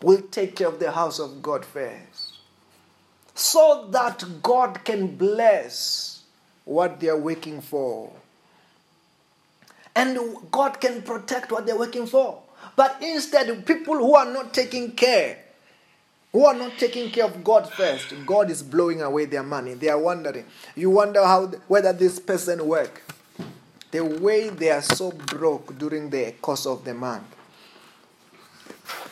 will 0.03 0.22
take 0.30 0.57
care 0.57 0.68
of 0.68 0.78
the 0.78 0.90
house 0.90 1.18
of 1.18 1.42
God 1.42 1.64
first, 1.64 2.38
so 3.34 3.88
that 3.90 4.24
God 4.42 4.84
can 4.84 5.16
bless 5.16 6.22
what 6.64 7.00
they 7.00 7.09
are 7.09 7.16
working 7.16 7.61
for. 7.61 8.12
And 9.94 10.18
God 10.50 10.80
can 10.80 11.03
protect 11.03 11.53
what 11.53 11.66
they're 11.66 11.78
working 11.78 12.07
for. 12.07 12.40
But 12.76 12.96
instead, 13.03 13.66
people 13.66 13.96
who 13.96 14.14
are 14.14 14.30
not 14.30 14.55
taking 14.55 14.92
care, 14.92 15.38
who 16.32 16.46
are 16.46 16.55
not 16.55 16.78
taking 16.78 17.11
care 17.11 17.26
of 17.26 17.44
God 17.44 17.70
first, 17.70 18.14
God 18.24 18.50
is 18.50 18.62
blowing 18.62 19.03
away 19.03 19.26
their 19.26 19.42
money. 19.42 19.74
They 19.74 19.90
are 19.90 19.98
wondering. 19.98 20.46
You 20.74 20.88
wonder 20.88 21.22
how 21.22 21.48
whether 21.68 21.92
this 21.92 22.18
person 22.18 22.66
work. 22.66 23.03
The 23.90 24.03
way 24.03 24.48
they 24.48 24.70
are 24.70 24.80
so 24.80 25.11
broke 25.12 25.76
during 25.78 26.09
the 26.09 26.32
course 26.40 26.64
of 26.64 26.84
the 26.84 26.94
month. 26.94 27.32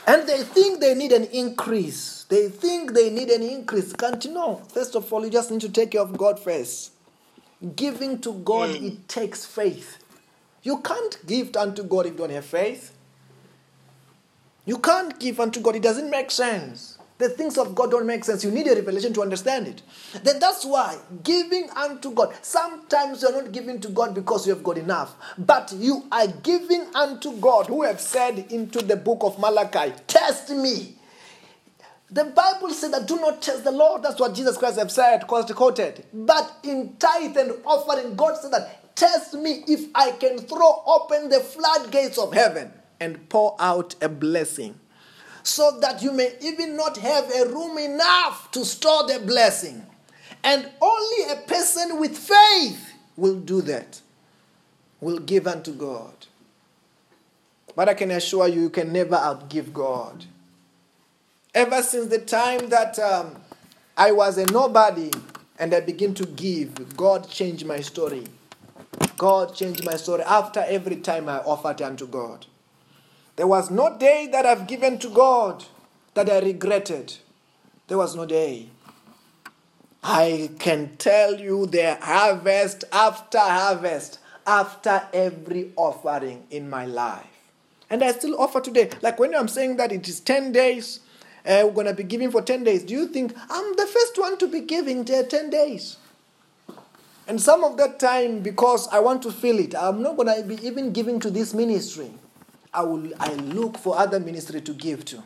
And 0.06 0.28
they 0.28 0.42
think 0.42 0.80
they 0.80 0.94
need 0.94 1.12
an 1.12 1.24
increase. 1.24 2.24
They 2.28 2.48
think 2.48 2.94
they 2.94 3.10
need 3.10 3.28
an 3.28 3.42
increase. 3.42 3.92
Can't 3.92 4.24
you 4.24 4.32
know? 4.32 4.62
First 4.72 4.96
of 4.96 5.12
all, 5.12 5.24
you 5.24 5.30
just 5.30 5.50
need 5.50 5.60
to 5.62 5.68
take 5.68 5.92
care 5.92 6.00
of 6.00 6.16
God 6.16 6.38
first. 6.38 6.92
Giving 7.76 8.20
to 8.20 8.34
God, 8.34 8.70
mm. 8.70 8.92
it 8.92 9.08
takes 9.08 9.44
faith. 9.44 9.98
You 10.62 10.78
can't 10.78 11.18
give 11.26 11.56
unto 11.56 11.82
God 11.82 12.06
if 12.06 12.12
you 12.12 12.18
don't 12.18 12.30
have 12.30 12.44
faith. 12.46 12.92
You 14.64 14.78
can't 14.78 15.18
give 15.18 15.40
unto 15.40 15.60
God, 15.60 15.76
it 15.76 15.82
doesn't 15.82 16.10
make 16.10 16.30
sense. 16.30 16.99
The 17.20 17.28
things 17.28 17.58
of 17.58 17.74
God 17.74 17.90
don't 17.90 18.06
make 18.06 18.24
sense. 18.24 18.42
You 18.42 18.50
need 18.50 18.66
a 18.66 18.74
revelation 18.74 19.12
to 19.12 19.20
understand 19.22 19.68
it. 19.68 19.82
Then 20.24 20.38
that's 20.40 20.64
why 20.64 20.96
giving 21.22 21.68
unto 21.76 22.12
God, 22.12 22.34
sometimes 22.40 23.20
you're 23.20 23.42
not 23.42 23.52
giving 23.52 23.78
to 23.82 23.88
God 23.90 24.14
because 24.14 24.46
you 24.46 24.54
have 24.54 24.64
got 24.64 24.78
enough, 24.78 25.14
but 25.36 25.70
you 25.76 26.04
are 26.10 26.26
giving 26.26 26.86
unto 26.94 27.36
God, 27.36 27.66
who 27.66 27.82
have 27.82 28.00
said 28.00 28.46
into 28.50 28.80
the 28.80 28.96
book 28.96 29.18
of 29.20 29.38
Malachi, 29.38 29.92
Test 30.06 30.48
me. 30.48 30.96
The 32.10 32.24
Bible 32.24 32.70
said 32.70 32.92
that 32.94 33.06
do 33.06 33.16
not 33.16 33.42
test 33.42 33.64
the 33.64 33.70
Lord. 33.70 34.02
That's 34.02 34.18
what 34.18 34.34
Jesus 34.34 34.56
Christ 34.56 34.78
have 34.78 34.90
said, 34.90 35.26
quoted. 35.26 36.06
But 36.14 36.56
in 36.64 36.96
tithe 36.98 37.36
and 37.36 37.52
offering, 37.66 38.16
God 38.16 38.38
said 38.38 38.52
that 38.52 38.96
test 38.96 39.34
me 39.34 39.62
if 39.68 39.90
I 39.94 40.12
can 40.12 40.38
throw 40.38 40.82
open 40.86 41.28
the 41.28 41.40
floodgates 41.40 42.16
of 42.16 42.32
heaven 42.32 42.72
and 42.98 43.28
pour 43.28 43.56
out 43.60 43.94
a 44.00 44.08
blessing. 44.08 44.80
So 45.42 45.78
that 45.80 46.02
you 46.02 46.12
may 46.12 46.34
even 46.40 46.76
not 46.76 46.96
have 46.98 47.30
a 47.30 47.46
room 47.48 47.78
enough 47.78 48.50
to 48.52 48.64
store 48.64 49.06
the 49.06 49.20
blessing. 49.20 49.86
And 50.42 50.68
only 50.80 51.32
a 51.32 51.36
person 51.46 51.98
with 51.98 52.16
faith 52.16 52.92
will 53.16 53.38
do 53.38 53.60
that, 53.62 54.00
will 55.00 55.18
give 55.18 55.46
unto 55.46 55.72
God. 55.72 56.14
But 57.76 57.88
I 57.88 57.94
can 57.94 58.10
assure 58.10 58.48
you, 58.48 58.62
you 58.62 58.70
can 58.70 58.92
never 58.92 59.16
outgive 59.16 59.72
God. 59.72 60.24
Ever 61.54 61.82
since 61.82 62.06
the 62.08 62.18
time 62.18 62.68
that 62.68 62.98
um, 62.98 63.36
I 63.96 64.12
was 64.12 64.38
a 64.38 64.46
nobody 64.46 65.10
and 65.58 65.74
I 65.74 65.80
began 65.80 66.14
to 66.14 66.26
give, 66.26 66.96
God 66.96 67.28
changed 67.28 67.66
my 67.66 67.80
story. 67.80 68.24
God 69.18 69.54
changed 69.54 69.84
my 69.84 69.96
story 69.96 70.22
after 70.22 70.60
every 70.66 70.96
time 70.96 71.28
I 71.28 71.38
offered 71.38 71.82
unto 71.82 72.06
God. 72.06 72.46
There 73.40 73.46
was 73.46 73.70
no 73.70 73.96
day 73.96 74.28
that 74.32 74.44
I've 74.44 74.66
given 74.66 74.98
to 74.98 75.08
God 75.08 75.64
that 76.12 76.28
I 76.28 76.40
regretted. 76.40 77.16
There 77.88 77.96
was 77.96 78.14
no 78.14 78.26
day. 78.26 78.68
I 80.04 80.50
can 80.58 80.98
tell 80.98 81.36
you 81.40 81.64
the 81.64 81.94
harvest 82.02 82.84
after 82.92 83.38
harvest, 83.38 84.18
after 84.46 85.08
every 85.14 85.72
offering 85.76 86.48
in 86.50 86.68
my 86.68 86.84
life. 86.84 87.24
And 87.88 88.04
I 88.04 88.12
still 88.12 88.38
offer 88.38 88.60
today. 88.60 88.90
Like 89.00 89.18
when 89.18 89.34
I'm 89.34 89.48
saying 89.48 89.78
that 89.78 89.90
it 89.90 90.06
is 90.06 90.20
10 90.20 90.52
days, 90.52 91.00
uh, 91.46 91.62
we're 91.64 91.70
going 91.70 91.86
to 91.86 91.94
be 91.94 92.04
giving 92.04 92.30
for 92.30 92.42
10 92.42 92.64
days. 92.64 92.82
Do 92.82 92.92
you 92.92 93.08
think 93.08 93.34
I'm 93.48 93.74
the 93.76 93.86
first 93.86 94.18
one 94.18 94.36
to 94.36 94.48
be 94.48 94.60
giving 94.60 95.02
10 95.02 95.48
days? 95.48 95.96
And 97.26 97.40
some 97.40 97.64
of 97.64 97.78
that 97.78 97.98
time, 97.98 98.40
because 98.40 98.86
I 98.88 98.98
want 98.98 99.22
to 99.22 99.32
feel 99.32 99.58
it, 99.58 99.74
I'm 99.74 100.02
not 100.02 100.18
going 100.18 100.28
to 100.28 100.46
be 100.46 100.62
even 100.66 100.92
giving 100.92 101.18
to 101.20 101.30
this 101.30 101.54
ministry. 101.54 102.12
I 102.72 102.82
will 102.82 103.10
I 103.18 103.34
look 103.34 103.78
for 103.78 103.98
other 103.98 104.20
ministry 104.20 104.60
to 104.60 104.72
give 104.72 105.04
to. 105.06 105.22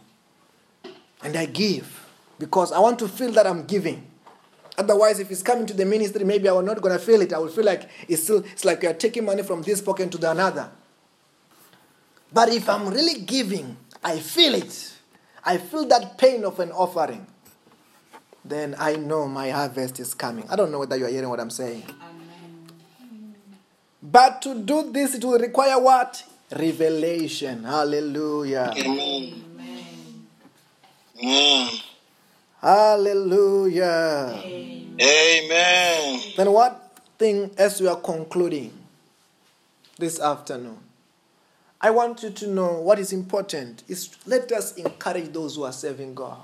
And 1.22 1.36
I 1.36 1.46
give 1.46 2.06
because 2.38 2.72
I 2.72 2.78
want 2.78 2.98
to 3.00 3.08
feel 3.08 3.32
that 3.32 3.46
I'm 3.46 3.64
giving. 3.64 4.06
Otherwise, 4.76 5.20
if 5.20 5.30
it's 5.30 5.42
coming 5.42 5.66
to 5.66 5.74
the 5.74 5.84
ministry, 5.84 6.24
maybe 6.24 6.48
I'm 6.48 6.64
not 6.64 6.80
going 6.80 6.98
to 6.98 7.04
feel 7.04 7.20
it. 7.20 7.32
I 7.32 7.38
will 7.38 7.48
feel 7.48 7.64
like 7.64 7.88
it's 8.08 8.24
still 8.24 8.38
it's 8.38 8.64
like 8.64 8.82
you're 8.82 8.94
taking 8.94 9.24
money 9.24 9.42
from 9.42 9.62
this 9.62 9.80
pocket 9.80 10.10
to 10.12 10.18
the 10.18 10.30
another. 10.30 10.70
But 12.32 12.48
if 12.48 12.68
I'm 12.68 12.88
really 12.88 13.20
giving, 13.20 13.76
I 14.02 14.18
feel 14.18 14.54
it. 14.54 14.92
I 15.44 15.58
feel 15.58 15.86
that 15.86 16.18
pain 16.18 16.44
of 16.44 16.58
an 16.58 16.72
offering. 16.72 17.26
Then 18.44 18.74
I 18.78 18.96
know 18.96 19.28
my 19.28 19.50
harvest 19.50 20.00
is 20.00 20.12
coming. 20.12 20.44
I 20.50 20.56
don't 20.56 20.72
know 20.72 20.80
whether 20.80 20.96
you 20.96 21.06
are 21.06 21.08
hearing 21.08 21.28
what 21.28 21.40
I'm 21.40 21.50
saying. 21.50 21.84
But 24.02 24.42
to 24.42 24.60
do 24.60 24.90
this, 24.92 25.14
it 25.14 25.24
will 25.24 25.38
require 25.38 25.80
what? 25.80 26.24
Revelation. 26.58 27.64
Hallelujah. 27.64 28.72
Amen. 28.76 29.44
Amen. 31.22 31.68
Hallelujah. 32.60 34.42
Amen. 35.00 36.20
Then, 36.36 36.52
what 36.52 36.98
thing 37.18 37.50
as 37.58 37.80
we 37.80 37.88
are 37.88 38.00
concluding 38.00 38.72
this 39.98 40.20
afternoon? 40.20 40.78
I 41.80 41.90
want 41.90 42.22
you 42.22 42.30
to 42.30 42.46
know 42.46 42.80
what 42.80 42.98
is 42.98 43.12
important 43.12 43.82
is 43.88 44.16
let 44.24 44.50
us 44.52 44.74
encourage 44.76 45.32
those 45.32 45.56
who 45.56 45.64
are 45.64 45.72
serving 45.72 46.14
God. 46.14 46.40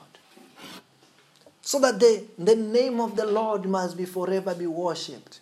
So 1.62 1.78
that 1.80 1.98
the, 1.98 2.24
the 2.36 2.56
name 2.56 3.00
of 3.00 3.16
the 3.16 3.24
Lord 3.26 3.64
must 3.64 3.96
be 3.96 4.04
forever 4.04 4.54
be 4.54 4.66
worshipped. 4.66 5.40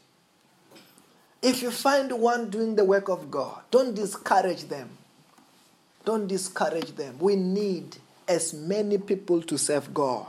If 1.40 1.62
you 1.62 1.70
find 1.70 2.10
one 2.12 2.50
doing 2.50 2.74
the 2.74 2.84
work 2.84 3.08
of 3.08 3.30
God, 3.30 3.62
don't 3.70 3.94
discourage 3.94 4.64
them. 4.64 4.90
Don't 6.04 6.26
discourage 6.26 6.96
them. 6.96 7.16
We 7.20 7.36
need 7.36 7.96
as 8.26 8.52
many 8.52 8.98
people 8.98 9.42
to 9.42 9.56
serve 9.58 9.92
God. 9.94 10.26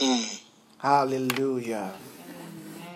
Mm. 0.00 0.42
Hallelujah. 0.78 1.92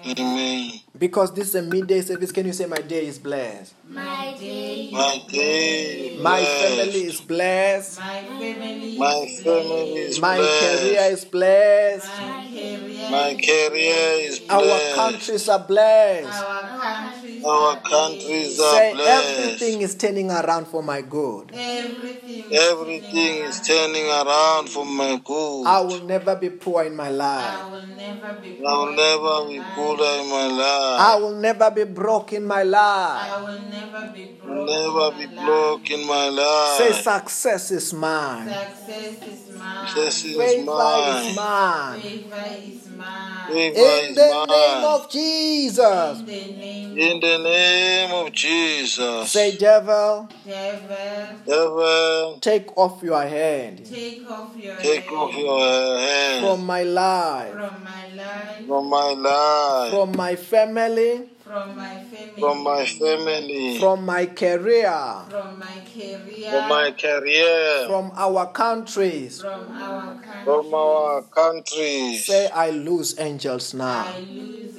Amen. 0.07 0.73
Because 0.99 1.33
this 1.35 1.49
is 1.49 1.55
a 1.55 1.63
midday 1.63 2.01
service, 2.03 2.31
can 2.31 2.47
you 2.47 2.53
say, 2.53 2.67
My 2.67 2.77
day 2.79 3.07
is 3.07 3.19
blessed? 3.19 3.75
My 3.89 4.35
day, 4.39 4.91
My 4.93 5.23
day, 5.29 6.19
My 6.21 6.41
blessed. 6.41 6.63
family 6.63 7.03
is 7.07 7.21
blessed. 7.21 8.01
my 8.01 8.21
family, 8.23 8.99
My 8.99 9.15
is 9.27 9.43
family 9.43 9.93
is 10.05 10.21
My 10.21 10.37
blessed. 10.37 10.81
career 10.83 11.01
is 11.13 11.25
blessed. 11.25 12.07
my 12.21 12.47
career, 12.53 13.11
My 13.11 13.35
career 13.35 14.29
is 14.29 14.41
Our 14.51 14.61
blessed. 14.63 14.95
countries 14.95 15.49
are 15.49 15.59
blessed. 15.59 16.29
our 16.45 16.63
countries, 16.63 17.24
Our 17.45 17.77
countries 17.83 18.59
are 18.59 18.75
Say, 18.75 18.93
blessed. 18.95 19.39
everything 19.39 19.83
is 19.83 19.95
turning 19.95 20.31
around 20.31 20.67
for 20.67 20.83
my 20.83 21.03
good. 21.03 21.53
Everything, 21.55 22.45
Everything 22.53 23.37
is 23.45 23.61
turning 23.61 24.07
around 24.07 24.69
for 24.69 24.85
my 24.87 25.21
good. 25.23 25.67
I 25.67 25.81
will 25.81 26.01
never 26.05 26.37
be 26.37 26.51
poor 26.51 26.85
in 26.85 26.97
my 26.97 27.11
life. 27.11 27.61
I 27.67 27.71
will 27.71 27.87
never 27.97 28.41
be. 28.43 28.57
I 28.67 28.75
will 28.77 28.87
poor 28.87 28.97
never 28.97 29.43
in 29.43 29.49
be 29.49 29.61
my 29.61 29.75
poor 29.75 29.97
life. 29.99 30.21
in 30.23 30.29
my 30.31 30.47
life. 30.47 31.01
I 31.01 31.17
will 31.17 31.37
never 31.37 31.71
be 31.71 31.85
broke 31.85 32.33
in 32.33 32.47
my 32.47 32.63
life. 32.63 33.31
I 33.31 33.43
will 33.43 33.61
never 33.71 34.13
be 34.15 34.27
broke. 34.43 34.67
never 34.67 35.11
be 35.19 35.25
in 35.25 35.35
my 35.37 35.45
broke 35.45 35.91
in 35.91 36.07
my 36.07 36.77
Say, 36.79 36.91
life. 36.93 37.03
success 37.03 37.71
is 37.71 37.93
mine. 37.93 38.49
Success 38.49 39.23
is 39.27 39.44
mine. 39.59 39.87
Success 39.87 40.25
is 40.25 40.37
Favor 40.37 40.63
is 40.63 40.67
mine. 40.67 41.35
mine. 41.35 42.01
Favor 42.01 42.45
is 42.63 42.89
mine. 42.91 43.47
Favor 43.49 43.79
In 43.79 44.11
is 44.11 44.17
the 44.17 44.47
name 44.49 44.85
of 44.85 45.11
Jesus. 45.11 46.21
In 46.21 46.27
the 46.27 46.33
name 46.33 46.99
In 46.99 47.21
the 47.21 47.39
name 47.39 48.11
of 48.13 48.33
Jesus. 48.33 49.31
Say, 49.31 49.57
devil, 49.57 50.29
devil, 50.47 51.43
Devil, 51.47 52.39
take 52.41 52.77
off 52.77 53.03
your 53.03 53.21
hand 53.23 53.85
take 53.85 54.31
off 54.31 54.57
your 54.57 54.77
take 54.77 55.05
hand 55.05 55.17
off 55.17 55.35
your 55.37 55.99
hand 55.99 56.47
from 56.47 56.65
my 56.67 56.83
life, 56.83 57.53
from 57.55 57.83
my 57.85 58.09
life, 58.15 58.67
from 58.67 58.89
my 58.89 59.11
life, 59.13 59.91
from 59.91 60.17
my 60.17 60.37
family, 60.37 61.29
from 61.45 61.75
my 61.75 61.99
family, 61.99 62.39
from 62.39 62.65
my 62.65 62.85
family, 62.87 63.77
from 63.79 64.05
my 64.05 64.27
career, 64.27 65.27
from 65.29 65.49
my 65.57 65.77
career, 65.83 66.49
from 66.49 66.69
my 66.69 66.91
career, 66.93 67.87
from 67.87 68.13
our 68.17 68.47
countries. 68.53 69.45
from 69.45 69.73
our 69.83 70.15
country. 70.17 70.43
from 70.45 70.75
our 70.75 71.23
countries. 71.23 72.27
Say, 72.27 72.49
I 72.51 72.71
lose 72.71 73.15
angels 73.19 73.75
now. 73.75 74.07
I 74.07 74.33
lose 74.35 74.61
angels. 74.63 74.74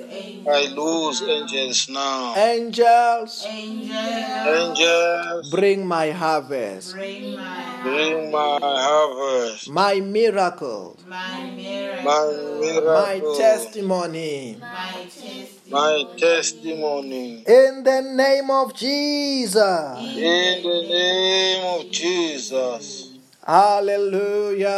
I 0.48 0.68
lose 0.68 1.24
angels 1.24 1.90
now. 1.90 2.36
Angels, 2.36 3.48
Angels, 3.50 4.46
Angels, 4.48 5.50
bring 5.50 5.88
my 5.88 6.12
harvest, 6.12 6.94
bring 6.94 7.34
my 7.34 7.80
bring 7.82 8.32
my 8.32 8.60
harvest, 8.62 9.70
my 9.70 10.00
miracle, 10.00 11.00
my 11.08 11.50
miracle, 11.56 12.04
my 12.06 12.86
my 12.94 13.20
testimony. 13.36 14.58
my 14.62 14.96
testimony. 15.02 15.44
my 15.72 16.06
testimony. 16.18 17.44
In 17.48 17.84
the 17.84 18.02
name 18.14 18.52
of 18.52 18.74
Jesus. 18.76 19.58
In 19.58 20.64
the 20.64 20.82
name 20.88 21.80
of 21.80 21.92
Jesus. 21.92 23.12
Hallelujah. 23.46 24.70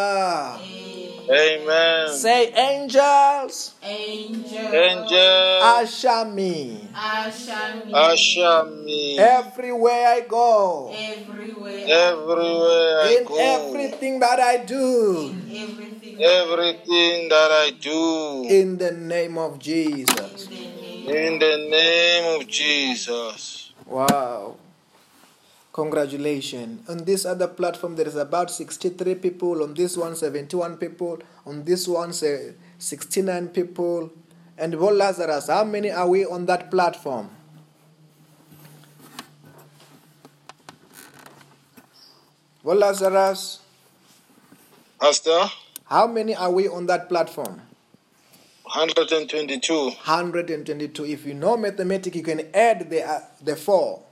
Amen. 0.59 0.76
Say, 1.29 2.51
angels, 2.53 3.73
Angels, 4.53 4.73
Angels, 4.73 5.61
usher 5.61 6.25
me 6.25 6.87
usher 7.13 7.73
me 7.85 7.89
usher 7.93 8.65
me 8.65 9.17
everywhere 9.17 10.07
I 10.07 10.21
go, 10.21 10.99
everywhere, 11.87 11.89
everywhere 11.89 12.99
I 13.01 13.15
in 13.19 13.25
go. 13.25 13.35
everything 13.37 14.19
that 14.19 14.39
I 14.39 14.57
do, 14.57 15.35
everything. 16.19 16.19
Everything 16.19 17.29
that 17.29 17.51
I 17.51 17.71
do. 17.79 18.45
in 18.49 18.77
the 18.77 18.91
name 18.91 19.37
of 19.37 19.59
Jesus. 19.59 20.49
In 21.05 21.39
the 21.39 21.57
name 21.69 22.39
of 22.41 22.47
Jesus. 22.47 23.71
Wow. 23.85 24.55
Congratulations. 25.77 26.89
On 26.89 27.05
this 27.05 27.23
other 27.23 27.47
platform, 27.47 27.95
there 27.95 28.07
is 28.07 28.15
about 28.15 28.49
63 28.49 29.13
people. 29.13 29.61
On 29.61 29.75
this 29.75 29.95
one, 29.95 30.15
71 30.15 30.77
people. 30.77 31.19
On 31.45 31.63
this 31.63 31.87
one, 31.87 32.13
say 32.13 32.55
69 32.79 33.49
people. 33.49 34.11
And 34.57 34.79
what 34.79 34.95
Lazarus, 34.95 35.49
how 35.49 35.63
many 35.65 35.91
are 35.91 36.09
we 36.09 36.25
on 36.25 36.47
that 36.47 36.71
platform? 36.71 37.29
What 42.63 42.77
Lazarus, 42.79 43.59
Pastor, 44.99 45.43
how 45.85 46.07
many 46.07 46.33
are 46.33 46.49
we 46.49 46.67
on 46.67 46.87
that 46.87 47.07
platform? 47.07 47.61
122. 48.63 49.75
122. 49.89 51.05
If 51.05 51.27
you 51.27 51.35
know 51.35 51.55
mathematics, 51.55 52.17
you 52.17 52.23
can 52.23 52.47
add 52.55 52.89
the, 52.89 53.07
uh, 53.07 53.19
the 53.43 53.55
four. 53.55 54.06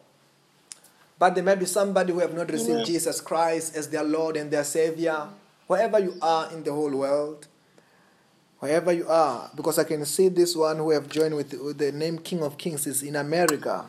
But 1.17 1.35
there 1.35 1.43
may 1.43 1.55
be 1.55 1.65
somebody 1.65 2.11
who 2.11 2.19
have 2.19 2.33
not 2.33 2.51
received 2.51 2.71
Amen. 2.71 2.85
Jesus 2.85 3.21
Christ 3.21 3.75
as 3.75 3.89
their 3.89 4.03
Lord 4.03 4.35
and 4.35 4.51
their 4.51 4.63
Savior. 4.63 5.27
Wherever 5.67 5.99
you 5.99 6.15
are 6.21 6.51
in 6.51 6.63
the 6.63 6.73
whole 6.73 6.91
world, 6.91 7.47
wherever 8.59 8.91
you 8.91 9.07
are, 9.07 9.49
because 9.55 9.79
I 9.79 9.83
can 9.85 10.05
see 10.05 10.27
this 10.27 10.55
one 10.55 10.77
who 10.77 10.91
have 10.91 11.09
joined 11.09 11.35
with, 11.35 11.53
with 11.53 11.77
the 11.77 11.91
name 11.91 12.19
King 12.19 12.43
of 12.43 12.57
Kings 12.57 12.85
is 12.85 13.01
in 13.01 13.15
America. 13.15 13.85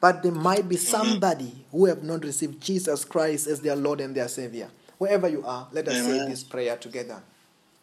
But 0.00 0.22
there 0.22 0.32
might 0.32 0.68
be 0.68 0.76
somebody 0.76 1.64
who 1.72 1.86
have 1.86 2.02
not 2.02 2.22
received 2.24 2.60
Jesus 2.60 3.04
Christ 3.04 3.46
as 3.46 3.60
their 3.60 3.74
Lord 3.76 4.00
and 4.00 4.14
their 4.14 4.28
Savior. 4.28 4.68
Wherever 4.98 5.28
you 5.28 5.44
are, 5.44 5.68
let 5.72 5.88
us 5.88 5.96
say 6.04 6.26
this 6.28 6.44
prayer 6.44 6.76
together. 6.76 7.22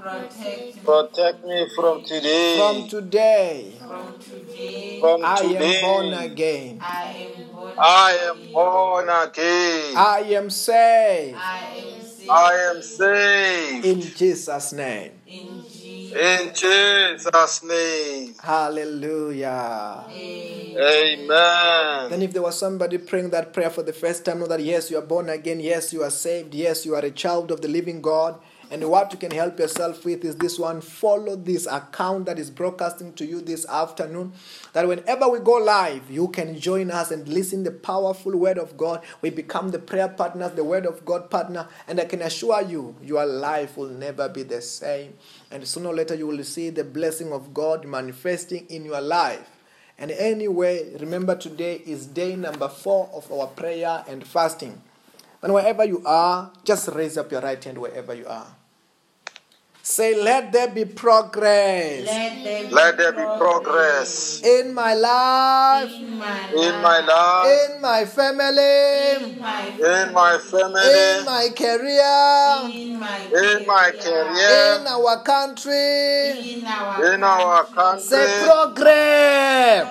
Protect 0.00 0.68
me 0.68 0.80
Protect 0.84 1.44
me 1.44 1.66
from 1.74 2.02
today. 2.04 2.56
From 2.56 2.88
today, 2.88 3.74
from 3.88 4.14
today. 4.20 4.96
From 5.00 5.24
I 5.24 5.36
today. 5.42 5.80
am 5.80 5.80
born 5.82 6.12
again. 6.14 6.78
I 6.80 7.14
am 7.36 7.50
born. 7.52 7.74
I 7.78 8.18
am 8.30 8.36
born 8.52 9.08
again. 9.08 9.94
I 9.96 10.18
am 10.38 10.50
saved. 10.50 11.38
I 11.40 11.64
am 11.90 12.02
saved. 12.02 12.30
I 12.30 12.70
am 12.70 12.82
saved. 12.82 13.86
In 13.86 14.00
Jesus' 14.00 14.72
name. 14.72 15.12
In 15.34 15.64
Jesus' 15.68 16.14
In 16.14 16.54
Jesus' 16.54 17.62
name. 17.64 18.34
Hallelujah. 18.40 20.04
name. 20.08 21.30
Amen. 21.30 22.10
Then, 22.10 22.22
if 22.22 22.32
there 22.32 22.42
was 22.42 22.58
somebody 22.58 22.98
praying 22.98 23.30
that 23.30 23.52
prayer 23.52 23.70
for 23.70 23.82
the 23.82 23.92
first 23.92 24.24
time, 24.24 24.38
know 24.40 24.46
that 24.46 24.62
yes, 24.62 24.90
you 24.90 24.98
are 24.98 25.02
born 25.02 25.28
again. 25.28 25.60
Yes, 25.60 25.92
you 25.92 26.02
are 26.02 26.10
saved. 26.10 26.54
Yes, 26.54 26.86
you 26.86 26.94
are 26.94 27.04
a 27.04 27.10
child 27.10 27.50
of 27.50 27.60
the 27.60 27.68
living 27.68 28.00
God. 28.00 28.38
And 28.70 28.86
what 28.90 29.12
you 29.12 29.18
can 29.18 29.30
help 29.30 29.58
yourself 29.58 30.04
with 30.04 30.24
is 30.26 30.36
this 30.36 30.58
one 30.58 30.82
follow 30.82 31.36
this 31.36 31.66
account 31.66 32.26
that 32.26 32.38
is 32.38 32.50
broadcasting 32.50 33.14
to 33.14 33.24
you 33.24 33.40
this 33.40 33.66
afternoon. 33.66 34.32
That 34.74 34.86
whenever 34.86 35.26
we 35.26 35.38
go 35.38 35.52
live, 35.52 36.10
you 36.10 36.28
can 36.28 36.58
join 36.58 36.90
us 36.90 37.10
and 37.10 37.26
listen 37.26 37.64
the 37.64 37.70
powerful 37.70 38.36
word 38.36 38.58
of 38.58 38.76
God. 38.76 39.02
We 39.22 39.30
become 39.30 39.70
the 39.70 39.78
prayer 39.78 40.08
partners, 40.08 40.52
the 40.52 40.64
word 40.64 40.84
of 40.84 41.06
God 41.06 41.30
partner. 41.30 41.66
And 41.86 41.98
I 41.98 42.04
can 42.04 42.20
assure 42.20 42.60
you, 42.60 42.94
your 43.02 43.24
life 43.24 43.78
will 43.78 43.88
never 43.88 44.28
be 44.28 44.42
the 44.42 44.60
same. 44.60 45.14
And 45.50 45.66
sooner 45.66 45.88
or 45.88 45.94
later, 45.94 46.14
you 46.14 46.26
will 46.26 46.44
see 46.44 46.68
the 46.68 46.84
blessing 46.84 47.32
of 47.32 47.54
God 47.54 47.86
manifesting 47.86 48.66
in 48.68 48.84
your 48.84 49.00
life. 49.00 49.48
And 49.98 50.10
anyway, 50.10 50.94
remember 51.00 51.34
today 51.36 51.82
is 51.86 52.06
day 52.06 52.36
number 52.36 52.68
four 52.68 53.08
of 53.14 53.32
our 53.32 53.46
prayer 53.46 54.04
and 54.06 54.26
fasting. 54.26 54.82
And 55.42 55.54
wherever 55.54 55.84
you 55.84 56.02
are, 56.04 56.52
just 56.64 56.88
raise 56.88 57.16
up 57.16 57.32
your 57.32 57.40
right 57.40 57.62
hand 57.62 57.78
wherever 57.78 58.12
you 58.12 58.26
are. 58.26 58.57
Say, 59.88 60.22
let 60.22 60.52
there 60.52 60.68
be 60.68 60.84
progress 60.84 62.04
Let 62.04 62.44
there 62.44 62.68
be, 62.68 62.74
Let 62.74 62.98
there 62.98 63.12
be 63.12 63.24
progress 63.38 64.42
in 64.44 64.74
my 64.74 64.92
life, 64.92 65.90
in 65.90 66.18
my 66.18 66.50
in 66.52 66.82
my 66.82 67.00
life, 67.00 67.72
in 67.72 67.80
my 67.80 68.04
family, 68.04 69.16
in 69.16 69.40
my 69.40 69.72
in 69.80 70.12
my 70.12 70.36
in 70.84 71.24
my 71.24 71.48
career, 71.56 72.68
in 72.68 73.00
my 73.00 73.16
in 73.32 73.66
my 73.66 73.88
in 74.76 74.86
our 74.86 75.22
country. 75.24 76.36
in 76.52 76.66
our 76.66 77.14
in 77.14 77.24
our 77.24 77.64
Say, 77.98 78.26
country. 78.26 78.44
progress, 78.44 79.88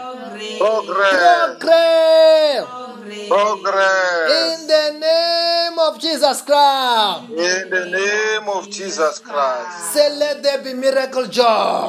progress, 0.60 0.60
Progress. 0.60 1.58
progress 1.58 2.68
progress, 2.70 2.87
Progress. 3.30 4.32
in 4.32 4.68
the 4.68 5.00
name 5.00 5.80
of 5.80 6.00
Jesus 6.00 6.42
Christ. 6.42 7.30
In 7.32 7.70
the 7.70 7.86
name 7.86 8.50
of 8.50 8.70
Jesus 8.70 9.20
Christ. 9.20 9.94
Say, 9.94 10.16
let 10.18 10.44
there 10.44 10.62
be 10.64 10.74
miracle 10.74 11.28
joy. 11.28 11.44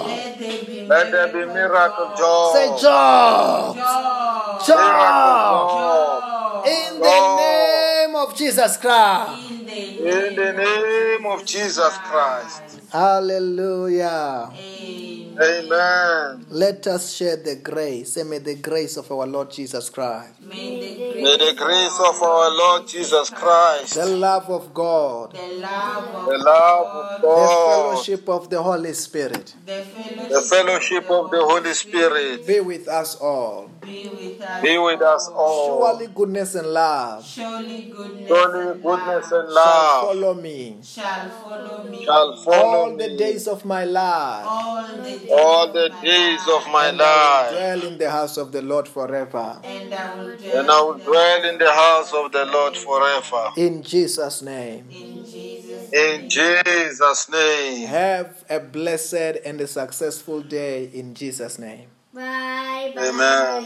Let 0.06 0.38
there 0.38 0.64
be 0.64 0.86
Let 0.86 1.10
there 1.10 1.28
be 1.28 1.44
miracle 1.52 2.12
joy. 2.16 2.52
Say, 2.54 2.68
joy, 2.68 3.74
joy, 3.74 4.66
joy. 4.66 4.76
Miracle. 4.76 6.62
In 6.66 7.00
the 7.00 7.36
name 7.36 8.16
of 8.16 8.34
Jesus 8.36 8.76
Christ. 8.76 9.30
In 9.78 9.96
the 9.96 10.28
In 10.28 10.36
the 10.36 10.52
name 10.52 11.26
of 11.26 11.44
Jesus 11.46 11.96
Christ. 11.98 12.80
Hallelujah. 12.92 14.50
name. 14.52 15.38
Amen. 15.40 16.46
Let 16.50 16.86
us 16.86 17.14
share 17.14 17.36
the 17.36 17.56
grace. 17.56 18.12
Say, 18.14 18.24
may 18.24 18.38
the 18.38 18.56
grace 18.56 18.96
of 18.96 19.10
our 19.12 19.26
Lord 19.26 19.50
Jesus 19.50 19.88
Christ, 19.90 20.40
May 20.40 20.78
the 20.80 20.88
May 21.20 21.36
the 21.36 21.54
grace 21.56 21.98
of 21.98 22.22
our 22.22 22.50
Lord 22.56 22.86
Jesus 22.86 23.28
Christ, 23.30 23.94
the 23.94 24.06
love 24.06 24.48
of 24.48 24.72
God, 24.72 25.32
the 25.32 25.58
love 25.60 26.14
of 26.14 26.26
the 26.28 26.38
love 26.38 26.86
of 26.94 27.20
the 27.20 27.26
God, 27.26 27.64
fellowship 27.66 28.28
of 28.28 28.50
the 28.50 28.62
Holy 28.62 28.92
Spirit 28.92 29.54
the 29.66 29.82
fellowship, 29.82 30.28
the 30.28 30.42
fellowship 30.42 31.10
of 31.10 31.30
the 31.32 31.40
Holy 31.44 31.74
Spirit 31.74 32.46
be 32.46 32.60
with 32.60 32.86
us 32.86 33.16
all. 33.16 33.68
be 33.80 34.08
with 34.08 34.40
us. 34.40 34.62
be 34.62 34.78
with 34.78 35.02
us 35.02 35.28
all. 35.34 35.66
Surely 35.66 36.06
goodness 36.14 36.54
and 36.54 36.68
love 36.68 37.24
Surely 37.26 37.90
goodness, 37.90 38.28
Surely 38.28 38.70
and 38.70 38.82
love 38.84 39.32
and 39.32 39.48
shall 39.68 39.86
ah. 39.86 40.00
follow 40.06 40.34
me 40.34 40.78
shall 40.82 41.30
follow 41.30 41.84
me 41.84 42.04
shall 42.04 42.36
follow 42.44 42.78
all 42.90 42.96
the 42.96 43.08
days 43.16 43.46
of 43.48 43.64
my 43.64 43.84
life. 43.84 44.46
all 44.46 44.86
the 44.96 45.02
days, 45.02 45.30
all 45.32 45.72
the 45.72 45.86
of 45.86 45.92
my 45.92 46.00
days 46.02 46.46
life, 46.46 46.66
of 46.66 46.72
my 46.72 46.88
And 46.88 47.02
I 47.02 47.04
will 47.04 47.50
life. 47.50 47.50
dwell 47.52 47.82
in 47.92 47.98
the 47.98 48.10
house 48.10 48.36
of 48.36 48.52
the 48.52 48.62
Lord 48.62 48.88
forever. 48.88 49.60
and 49.64 49.94
I 49.94 50.14
will 50.14 50.36
dwell, 50.36 50.70
I 50.70 50.80
will 50.82 50.98
dwell 50.98 51.44
in 51.44 51.58
the 51.58 51.72
house 51.72 52.12
of 52.14 52.32
the 52.32 52.44
Lord 52.46 52.76
forever. 52.76 53.50
In 53.56 53.82
Jesus' 53.82 54.42
name. 54.42 54.86
in 54.90 55.24
Jesus' 55.24 55.92
In 55.92 56.28
Jesus' 56.28 57.28
name. 57.30 57.86
Have 57.88 58.44
a 58.50 58.60
blessed 58.60 59.38
and 59.44 59.60
a 59.60 59.66
successful 59.66 60.40
day 60.42 60.90
in 60.92 61.14
Jesus' 61.14 61.58
name. 61.58 61.88
Bye 62.12 62.92
bye, 62.94 63.08
Amen. 63.08 63.64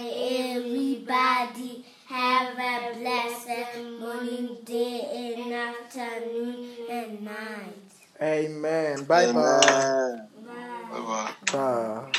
everybody. 0.57 1.85
Have 2.13 2.59
a 2.59 2.99
blessed 2.99 3.81
morning, 3.99 4.59
day, 4.67 5.35
and 5.41 5.53
afternoon, 5.55 6.67
and 6.91 7.23
night. 7.23 7.73
Amen. 8.21 9.05
Bye 9.05 9.33
bye. 9.33 9.41
Amen. 9.41 10.29
Bye. 10.45 11.01
Bye-bye. 11.01 11.33
Bye. 11.53 12.13